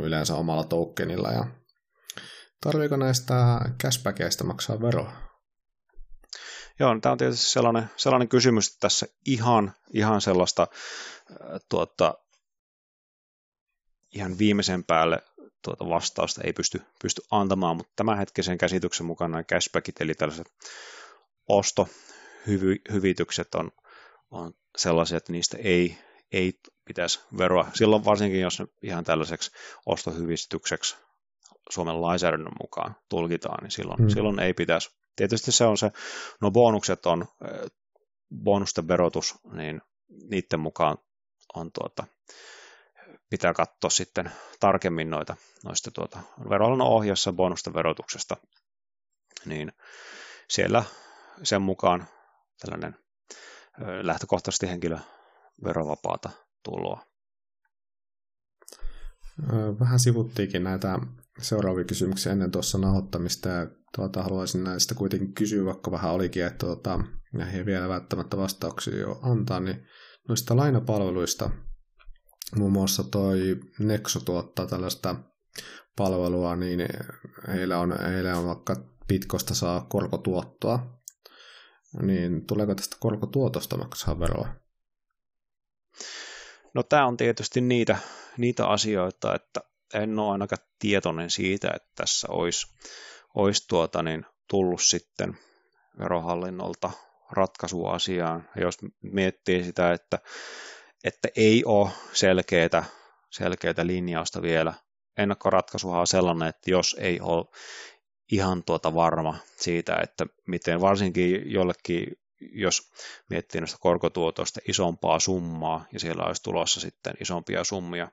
[0.00, 1.46] yleensä omalla tokenilla ja
[2.62, 5.12] Tarviiko näistä cashbackeista maksaa veroa?
[6.78, 10.66] Joo, tämä on tietysti sellainen, sellainen kysymys, että tässä ihan, ihan sellaista
[11.68, 12.14] tuota,
[14.14, 15.22] ihan viimeisen päälle
[15.62, 20.52] tuota vastausta ei pysty, pysty antamaan, mutta tämänhetkisen käsityksen mukaan nämä cashbackit, eli tällaiset
[21.48, 23.70] ostohyvitykset on,
[24.30, 25.98] on sellaisia, että niistä ei,
[26.32, 27.70] ei pitäisi veroa.
[27.74, 29.50] Silloin varsinkin, jos ne ihan tällaiseksi
[29.86, 30.96] ostohyvitykseksi
[31.72, 34.08] Suomen lainsäädännön mukaan tulkitaan, niin silloin, hmm.
[34.08, 34.90] silloin ei pitäisi.
[35.16, 35.92] Tietysti se on se,
[36.40, 37.24] no bonukset on,
[38.34, 39.82] bonusten verotus, niin
[40.30, 40.98] niiden mukaan
[41.54, 42.04] on tuota,
[43.30, 46.18] pitää katsoa sitten tarkemmin noita, noista tuota,
[46.50, 48.36] veroalan ohjassa bonusten verotuksesta,
[49.44, 49.72] niin
[50.48, 50.84] siellä
[51.42, 52.06] sen mukaan
[52.60, 52.96] tällainen
[54.02, 54.98] lähtökohtaisesti henkilö
[55.64, 56.30] verovapaata
[56.62, 57.06] tuloa.
[59.80, 60.98] Vähän sivuttiinkin näitä
[61.40, 63.48] seuraavia kysymyksiä ennen tuossa nauhoittamista.
[63.48, 63.66] Ja
[63.96, 67.00] tuota, haluaisin näistä kuitenkin kysyä, vaikka vähän olikin, että tuota,
[67.32, 69.86] näihin ei vielä välttämättä vastauksia jo antaa, niin
[70.28, 71.50] noista lainapalveluista.
[72.56, 75.16] Muun muassa toi Nexo tuottaa tällaista
[75.96, 76.80] palvelua, niin
[77.48, 78.76] heillä on, heillä on vaikka
[79.08, 81.00] Bitcosta saa korkotuottoa,
[82.02, 84.48] niin tuleeko tästä korkotuotosta maksaa veroa?
[86.74, 87.98] No tämä on tietysti niitä,
[88.38, 89.60] niitä asioita, että
[89.94, 92.66] en ole ainakaan tietoinen siitä, että tässä olisi,
[93.34, 95.38] olisi tuota, niin tullut sitten
[95.98, 96.90] verohallinnolta
[97.30, 98.48] ratkaisu asiaan.
[98.56, 100.18] Jos miettii sitä, että,
[101.04, 102.84] että ei ole selkeää,
[103.30, 104.74] selkeää linjausta vielä.
[105.18, 107.44] Ennakkoratkaisuhan on sellainen, että jos ei ole
[108.32, 112.06] ihan tuota varma siitä, että miten varsinkin jollekin,
[112.40, 112.92] jos
[113.30, 118.08] miettii näistä korkotuotoista isompaa summaa ja siellä olisi tulossa sitten isompia summia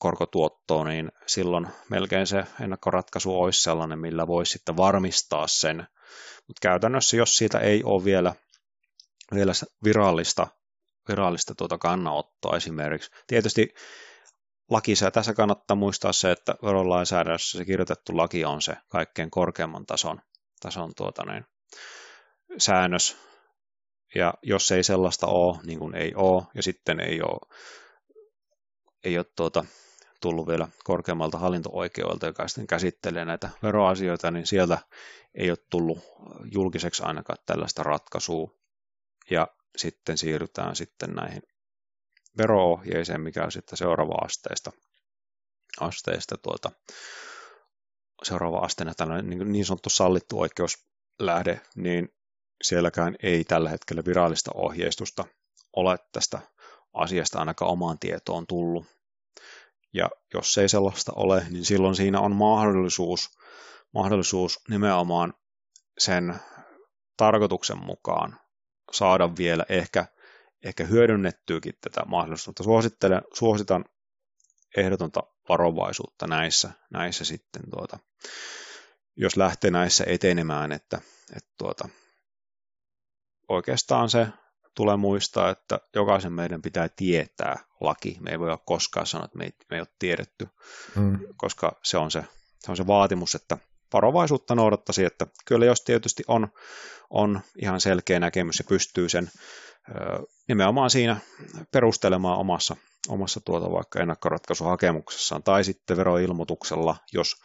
[0.00, 5.76] korkotuottoa, niin silloin melkein se ennakkoratkaisu olisi sellainen, millä voisi sitten varmistaa sen.
[6.46, 8.34] Mutta käytännössä, jos siitä ei ole vielä,
[9.34, 9.52] vielä
[9.84, 10.46] virallista,
[11.08, 13.74] virallista tuota kannanottoa esimerkiksi, tietysti
[14.70, 15.10] lakisää.
[15.10, 20.20] Tässä kannattaa muistaa se, että verolainsäädännössä se kirjoitettu laki on se kaikkein korkeamman tason,
[20.60, 21.44] tason tuota niin,
[22.58, 23.16] säännös.
[24.14, 27.56] Ja jos ei sellaista ole, niin kuin ei ole, ja sitten ei ole,
[29.04, 29.64] ei ole tuota,
[30.20, 34.78] tullut vielä korkeammalta hallinto-oikeudelta, joka sitten käsittelee näitä veroasioita, niin sieltä
[35.34, 35.98] ei ole tullut
[36.52, 38.50] julkiseksi ainakaan tällaista ratkaisua.
[39.30, 41.42] Ja sitten siirrytään sitten näihin
[42.38, 44.72] veroohjeeseen, mikä on sitten seuraava asteista,
[45.80, 46.70] asteista tuota,
[48.22, 52.14] seuraava asteena tällainen niin, niin sanottu sallittu oikeuslähde, niin
[52.62, 55.24] sielläkään ei tällä hetkellä virallista ohjeistusta
[55.76, 56.40] ole tästä
[56.92, 58.99] asiasta ainakaan omaan tietoon tullut.
[59.92, 63.30] Ja jos ei sellaista ole, niin silloin siinä on mahdollisuus,
[63.94, 65.34] mahdollisuus nimenomaan
[65.98, 66.34] sen
[67.16, 68.40] tarkoituksen mukaan
[68.92, 70.06] saada vielä ehkä,
[70.64, 72.62] ehkä hyödynnettyäkin tätä mahdollisuutta.
[72.62, 73.84] Suosittelen, suositan
[74.76, 77.98] ehdotonta varovaisuutta näissä, näissä sitten tuota,
[79.16, 81.00] jos lähtee näissä etenemään, että,
[81.36, 81.88] että tuota,
[83.48, 84.26] oikeastaan se
[84.74, 88.16] tulee muistaa, että jokaisen meidän pitää tietää laki.
[88.20, 90.48] Me ei voi olla koskaan sanoa, että me ei, me ei ole tiedetty,
[90.96, 91.18] mm.
[91.36, 92.24] koska se on se,
[92.60, 93.58] se on se vaatimus, että
[93.92, 96.48] varovaisuutta noudattaisi, että kyllä jos tietysti on,
[97.10, 99.30] on ihan selkeä näkemys ja pystyy sen
[100.48, 101.16] nimenomaan siinä
[101.72, 102.76] perustelemaan omassa,
[103.08, 107.36] omassa tuota vaikka ennakkoratkaisuhakemuksessaan tai sitten veroilmoituksella, jos,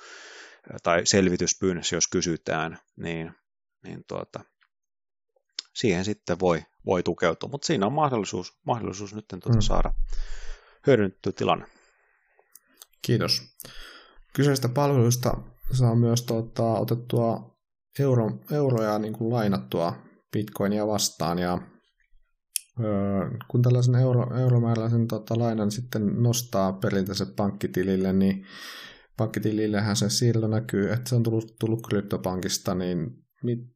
[0.84, 3.32] tai selvityspyynnössä, jos kysytään, niin,
[3.84, 4.40] niin tuota,
[5.74, 9.62] siihen sitten voi, voi tukeutua, mutta siinä on mahdollisuus, mahdollisuus nyt tuota mm.
[9.62, 9.94] saada
[10.88, 11.66] hyödynnettyä tilanne.
[13.02, 13.42] Kiitos.
[14.34, 15.38] Kyseistä palveluista
[15.72, 17.58] saa myös tota, otettua
[18.00, 19.96] euro, euroja niin kuin lainattua
[20.32, 21.62] bitcoinia vastaan ja
[22.80, 28.46] öö, kun tällaisen euro, euromääräisen tota, lainan sitten nostaa perinteiset pankkitilille, niin
[29.18, 33.26] pankkitilillehän se siirto näkyy, että se on tullut, tullut kryptopankista, niin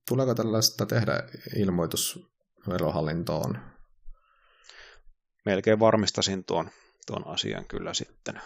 [0.09, 1.23] tuleeko tällaista tehdä
[1.55, 2.28] ilmoitus
[2.69, 3.57] verohallintoon?
[5.45, 6.69] Melkein varmistasin tuon,
[7.07, 8.41] tuon asian kyllä sitten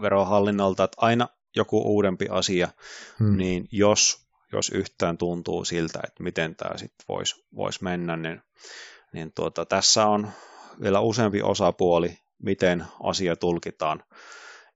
[0.00, 2.68] verohallinnolta, että aina joku uudempi asia,
[3.18, 3.36] hmm.
[3.36, 8.42] niin jos, jos yhtään tuntuu siltä, että miten tämä sitten voisi vois mennä, niin,
[9.12, 10.30] niin tuota, tässä on
[10.80, 14.04] vielä useampi osapuoli, miten asia tulkitaan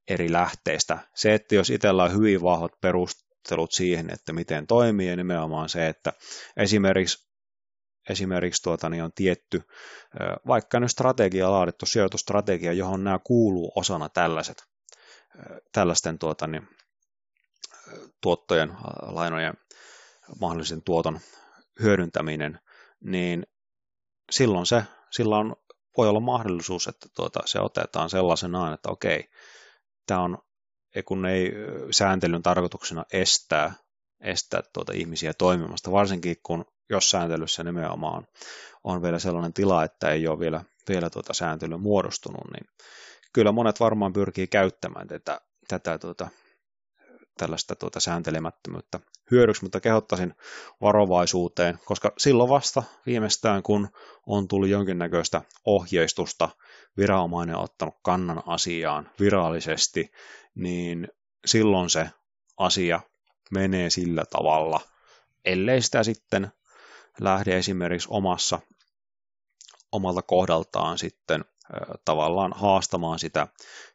[0.09, 0.99] eri lähteistä.
[1.15, 5.89] Se, että jos itsellä on hyvin vahvat perustelut siihen, että miten toimii, ja nimenomaan se,
[5.89, 6.13] että
[6.57, 7.34] esimerkiksi
[8.09, 9.63] esimerkiksi tuota, niin on tietty,
[10.47, 14.65] vaikka nyt strategia laadittu, sijoitusstrategia, johon nämä kuuluu osana tällaiset,
[15.73, 16.69] tällaisten tuota, niin,
[18.21, 19.55] tuottojen, lainojen
[20.41, 21.21] mahdollisen tuoton
[21.83, 22.61] hyödyntäminen,
[23.01, 23.47] niin
[24.31, 25.55] silloin se, silloin
[25.97, 29.29] voi olla mahdollisuus, että tuota, se otetaan sellaisenaan, että okei,
[30.07, 30.39] tämä on,
[31.05, 31.53] kun ei
[31.91, 33.73] sääntelyn tarkoituksena estää,
[34.21, 38.27] estää tuota ihmisiä toimimasta, varsinkin kun jos sääntelyssä nimenomaan
[38.85, 42.67] on vielä sellainen tila, että ei ole vielä, vielä tuota sääntely muodostunut, niin
[43.33, 46.29] kyllä monet varmaan pyrkii käyttämään tätä, tätä tuota,
[47.39, 50.35] tällaista tuota sääntelemättömyyttä hyödyksi, mutta kehottaisin
[50.81, 53.89] varovaisuuteen, koska silloin vasta viimeistään, kun
[54.27, 56.49] on tullut jonkinnäköistä ohjeistusta,
[56.97, 60.13] viranomainen on ottanut kannan asiaan virallisesti,
[60.55, 61.09] niin
[61.47, 62.11] silloin se
[62.57, 63.01] asia
[63.51, 64.81] menee sillä tavalla,
[65.45, 66.53] ellei sitä sitten
[67.21, 68.61] lähde esimerkiksi omassa,
[69.93, 71.45] omalta kohdaltaan sitten
[72.05, 73.47] tavallaan haastamaan sitä,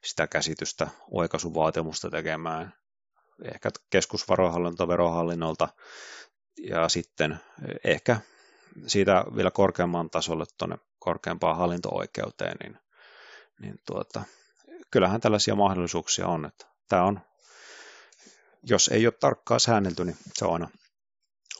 [0.03, 2.73] sitä käsitystä, oikaisuvaatimusta tekemään
[3.53, 5.69] ehkä keskusvarohallinto verohallinnolta
[6.57, 7.39] ja sitten
[7.83, 8.19] ehkä
[8.87, 12.77] siitä vielä korkeamman tasolle tuonne korkeampaan hallinto-oikeuteen, niin,
[13.61, 14.23] niin tuota,
[14.91, 16.45] kyllähän tällaisia mahdollisuuksia on.
[16.45, 17.19] Että tämä on,
[18.63, 20.69] jos ei ole tarkkaa säännelty, niin se on aina,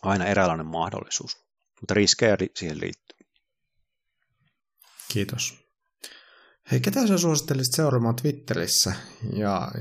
[0.01, 1.48] aina eräänlainen mahdollisuus,
[1.80, 3.19] mutta riskejä siihen liittyy.
[5.13, 5.69] Kiitos.
[6.71, 8.93] Hei, ketä sä suosittelisit seuraamaan Twitterissä
[9.34, 9.71] ja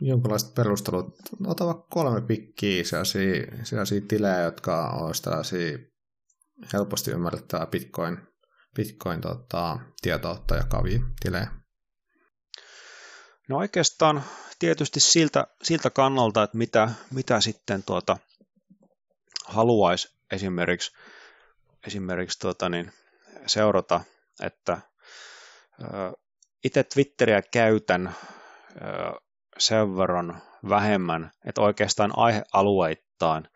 [0.00, 1.18] jonkinlaiset perustelut?
[1.46, 5.78] Ota vaikka kolme pikkiä sellaisia, sellaisia tilejä, jotka olisi tällaisia
[6.72, 8.18] helposti ymmärrettävää Bitcoin,
[8.76, 11.48] Bitcoin tota, tietoutta jakavia tilejä.
[13.48, 14.24] No oikeastaan
[14.58, 18.16] tietysti siltä, siltä kannalta, että mitä, mitä sitten tuota,
[19.46, 20.92] haluaisi esimerkiksi,
[21.86, 22.92] esimerkiksi tuota, niin
[23.46, 24.00] seurata,
[24.42, 24.80] että
[26.64, 28.14] itse Twitteriä käytän
[29.58, 33.48] sen verran vähemmän, että oikeastaan aihealueittain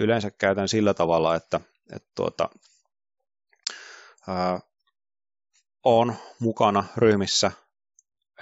[0.00, 1.60] yleensä käytän sillä tavalla, että,
[1.92, 2.48] että tuota,
[4.28, 4.60] ää,
[5.84, 7.52] on mukana ryhmissä,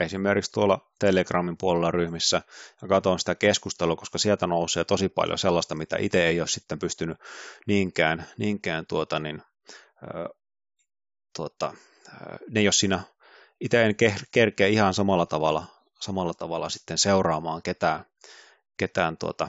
[0.01, 2.43] esimerkiksi tuolla Telegramin puolella ryhmissä
[2.83, 6.79] ja katson sitä keskustelua, koska sieltä nousee tosi paljon sellaista, mitä itse ei ole sitten
[6.79, 7.19] pystynyt
[7.67, 9.43] niinkään, niinkään tuota, niin,
[10.03, 10.29] ää,
[11.37, 11.75] tuota,
[12.51, 13.03] ne jos siinä
[13.61, 13.95] itse en
[14.33, 15.67] kerkeä ihan samalla tavalla,
[16.01, 18.05] samalla tavalla sitten seuraamaan ketään,
[18.77, 19.49] ketään tuota,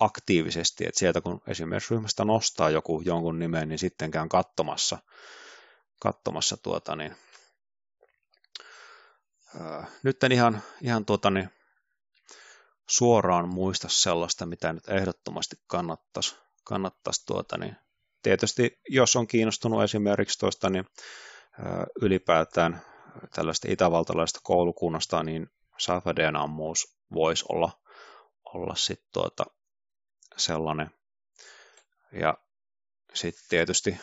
[0.00, 4.98] aktiivisesti, että sieltä kun esimerkiksi ryhmästä nostaa joku jonkun nimen, niin sitten käyn katsomassa,
[6.00, 7.16] katsomassa tuota, niin,
[10.02, 11.50] nyt en ihan, ihan tuota, niin,
[12.90, 17.76] suoraan muista sellaista, mitä nyt ehdottomasti kannattaisi, kannattaisi tuota, niin,
[18.22, 20.84] tietysti jos on kiinnostunut esimerkiksi tuosta niin,
[21.64, 22.82] ää, ylipäätään
[23.34, 27.80] tällaista itävaltalaista koulukunnasta, niin Safadeen ammuus voisi olla,
[28.44, 29.44] olla sitten tuota
[30.36, 30.90] sellainen.
[32.12, 32.38] Ja
[33.14, 34.00] sitten tietysti,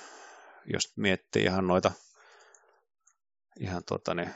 [0.65, 1.91] jos miettii ihan noita,
[3.59, 4.35] ihan tuota niin,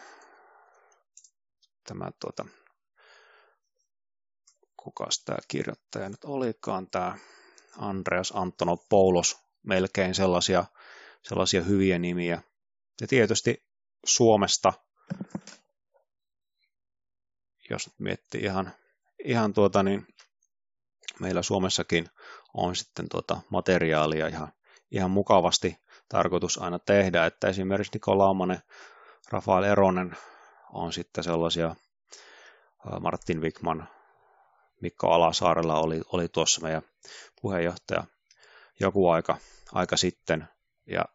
[1.88, 2.46] tämä tuota,
[4.78, 7.18] kukas tämä kirjoittaja nyt olikaan, tämä
[7.78, 10.66] Andreas Antonopoulos, melkein sellaisia,
[11.24, 12.42] sellaisia hyviä nimiä.
[13.02, 13.66] Ja tietysti
[14.06, 14.74] Suomesta,
[17.70, 18.72] jos miettii ihan,
[19.26, 20.08] ihan tuota niin,
[21.20, 22.10] meillä Suomessakin
[22.54, 24.54] on sitten tuota materiaalia ihan,
[24.92, 25.78] ihan mukavasti
[26.10, 28.60] tarkoitus aina tehdä, että esimerkiksi Niko Laumanen,
[29.32, 30.18] Rafael Eronen
[30.74, 31.76] on sitten sellaisia,
[33.00, 33.90] Martin Wickman,
[34.82, 36.82] Mikko Alasaarella oli, oli tuossa meidän
[37.42, 38.04] puheenjohtaja
[38.80, 39.38] joku aika,
[39.72, 40.48] aika sitten,
[40.86, 41.06] ja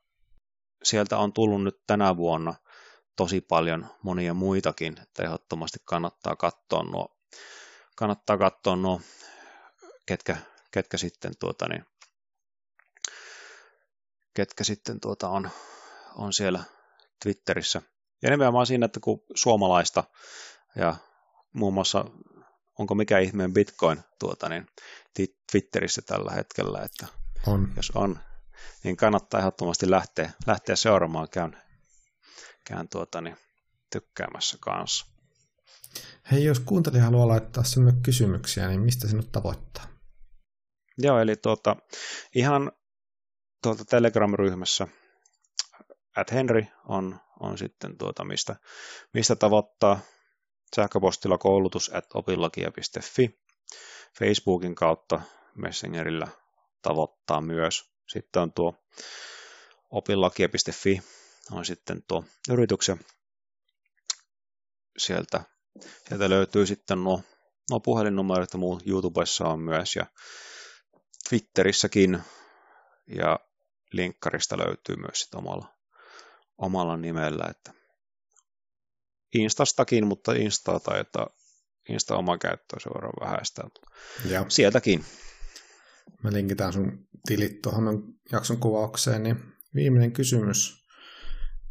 [0.83, 2.55] sieltä on tullut nyt tänä vuonna
[3.17, 7.17] tosi paljon monia muitakin, että ehdottomasti kannattaa katsoa nuo,
[7.97, 9.01] kannattaa katsoa nuo
[10.07, 10.37] ketkä,
[10.71, 11.85] ketkä sitten tuota, niin,
[14.35, 15.51] ketkä sitten tuota on,
[16.15, 16.65] on siellä
[17.23, 17.83] Twitterissä.
[18.23, 20.05] Ja nimenomaan siinä, että kun suomalaista
[20.77, 20.97] ja
[21.53, 22.05] muun muassa
[22.79, 24.67] onko mikä ihmeen Bitcoin tuota, niin
[25.53, 27.07] Twitterissä tällä hetkellä, että
[27.47, 27.73] on.
[27.77, 28.19] jos on,
[28.85, 31.57] niin kannattaa ehdottomasti lähteä, lähteä seuraamaan, käyn,
[32.65, 33.37] käyn tuota, niin,
[33.93, 35.07] tykkäämässä kanssa.
[36.33, 39.87] Hei, jos kuuntelija haluaa laittaa sinulle kysymyksiä, niin mistä sinut tavoittaa?
[40.99, 41.77] Joo, eli tuota,
[42.35, 42.73] ihan
[43.63, 44.89] tuolta Telegram-ryhmässä
[46.21, 48.57] at Henry on, on sitten tuota, mistä,
[49.15, 50.01] mistä tavoittaa
[50.77, 53.41] sähköpostilla koulutus at opillakia.fi.
[54.19, 55.21] Facebookin kautta
[55.55, 56.29] Messengerillä
[56.83, 57.91] tavoittaa myös.
[58.09, 58.75] Sitten on tuo
[59.91, 61.03] opillakia.fi
[61.51, 63.01] on sitten tuo yrityksen.
[64.99, 65.45] Sieltä,
[66.09, 67.23] sieltä löytyy sitten nuo,
[67.71, 70.07] nuo puhelinnumerot ja muu YouTubessa on myös ja
[71.29, 72.23] Twitterissäkin
[73.07, 73.39] ja
[73.93, 75.75] linkkarista löytyy myös sit omalla,
[76.61, 77.73] omalla nimellä, että
[79.35, 81.27] Instastakin, mutta Instaa taitaa,
[81.89, 83.63] Insta oma käyttöön sen verran vähäistä.
[84.25, 84.45] Ja.
[84.49, 85.05] Sieltäkin.
[86.23, 89.37] Me linkitään sun tilit tuohon jakson kuvaukseen, niin
[89.75, 90.87] viimeinen kysymys.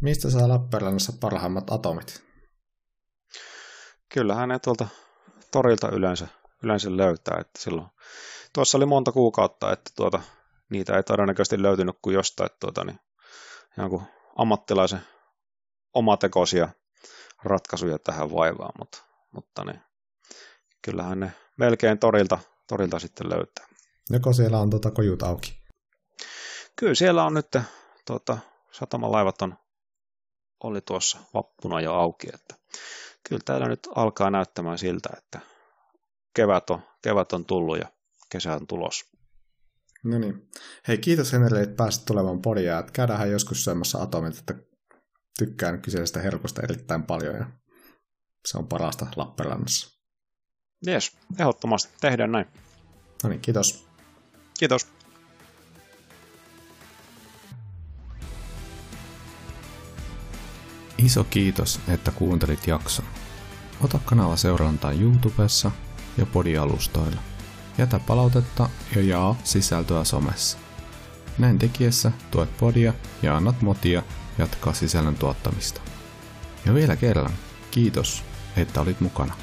[0.01, 2.23] Mistä saa Lappeenrannassa parhaimmat atomit?
[4.13, 4.87] Kyllähän ne tuolta
[5.51, 6.27] torilta yleensä,
[6.63, 7.87] yleensä löytää, että silloin
[8.53, 10.21] tuossa oli monta kuukautta, että tuota,
[10.69, 12.99] niitä ei todennäköisesti löytynyt kuin jostain tuota, niin,
[13.77, 14.03] jonkun
[14.39, 15.01] ammattilaisen
[15.93, 16.69] omatekoisia
[17.43, 19.81] ratkaisuja tähän vaivaan, mutta, mutta niin,
[20.81, 23.67] kyllähän ne melkein torilta, torilta sitten löytää.
[24.09, 25.59] Joko siellä on tuota kojut auki?
[26.75, 27.47] Kyllä siellä on nyt,
[28.05, 28.37] tuota,
[28.71, 29.57] satamalaivat on,
[30.63, 32.55] oli tuossa vappuna jo auki, että
[33.29, 35.39] kyllä täällä nyt alkaa näyttämään siltä, että
[36.33, 37.87] kevät on, kevät on tullut ja
[38.29, 39.05] kesä on tulos.
[40.03, 40.49] No niin.
[40.87, 42.83] Hei, kiitos Henrille, että pääsit tulemaan podia.
[42.93, 44.55] Käydään joskus syömässä atomit, että
[45.39, 47.45] tykkään kyseisestä herkusta erittäin paljon ja
[48.45, 49.99] se on parasta Lappeenrannassa.
[50.85, 51.93] Jes, ehdottomasti.
[52.01, 52.45] Tehdään näin.
[53.23, 53.87] No niin, kiitos.
[54.59, 54.87] Kiitos.
[60.97, 63.05] Iso kiitos, että kuuntelit jakson.
[63.81, 65.71] Ota kanava seurantaa YouTubessa
[66.17, 67.28] ja podialustoilla.
[67.79, 70.57] Jätä palautetta ja jaa sisältöä somessa.
[71.37, 74.03] Näin tekiessä tuet podia ja annat motia
[74.37, 75.81] jatkaa sisällön tuottamista.
[76.65, 77.31] Ja vielä kerran,
[77.71, 78.23] kiitos,
[78.57, 79.33] että olit mukana.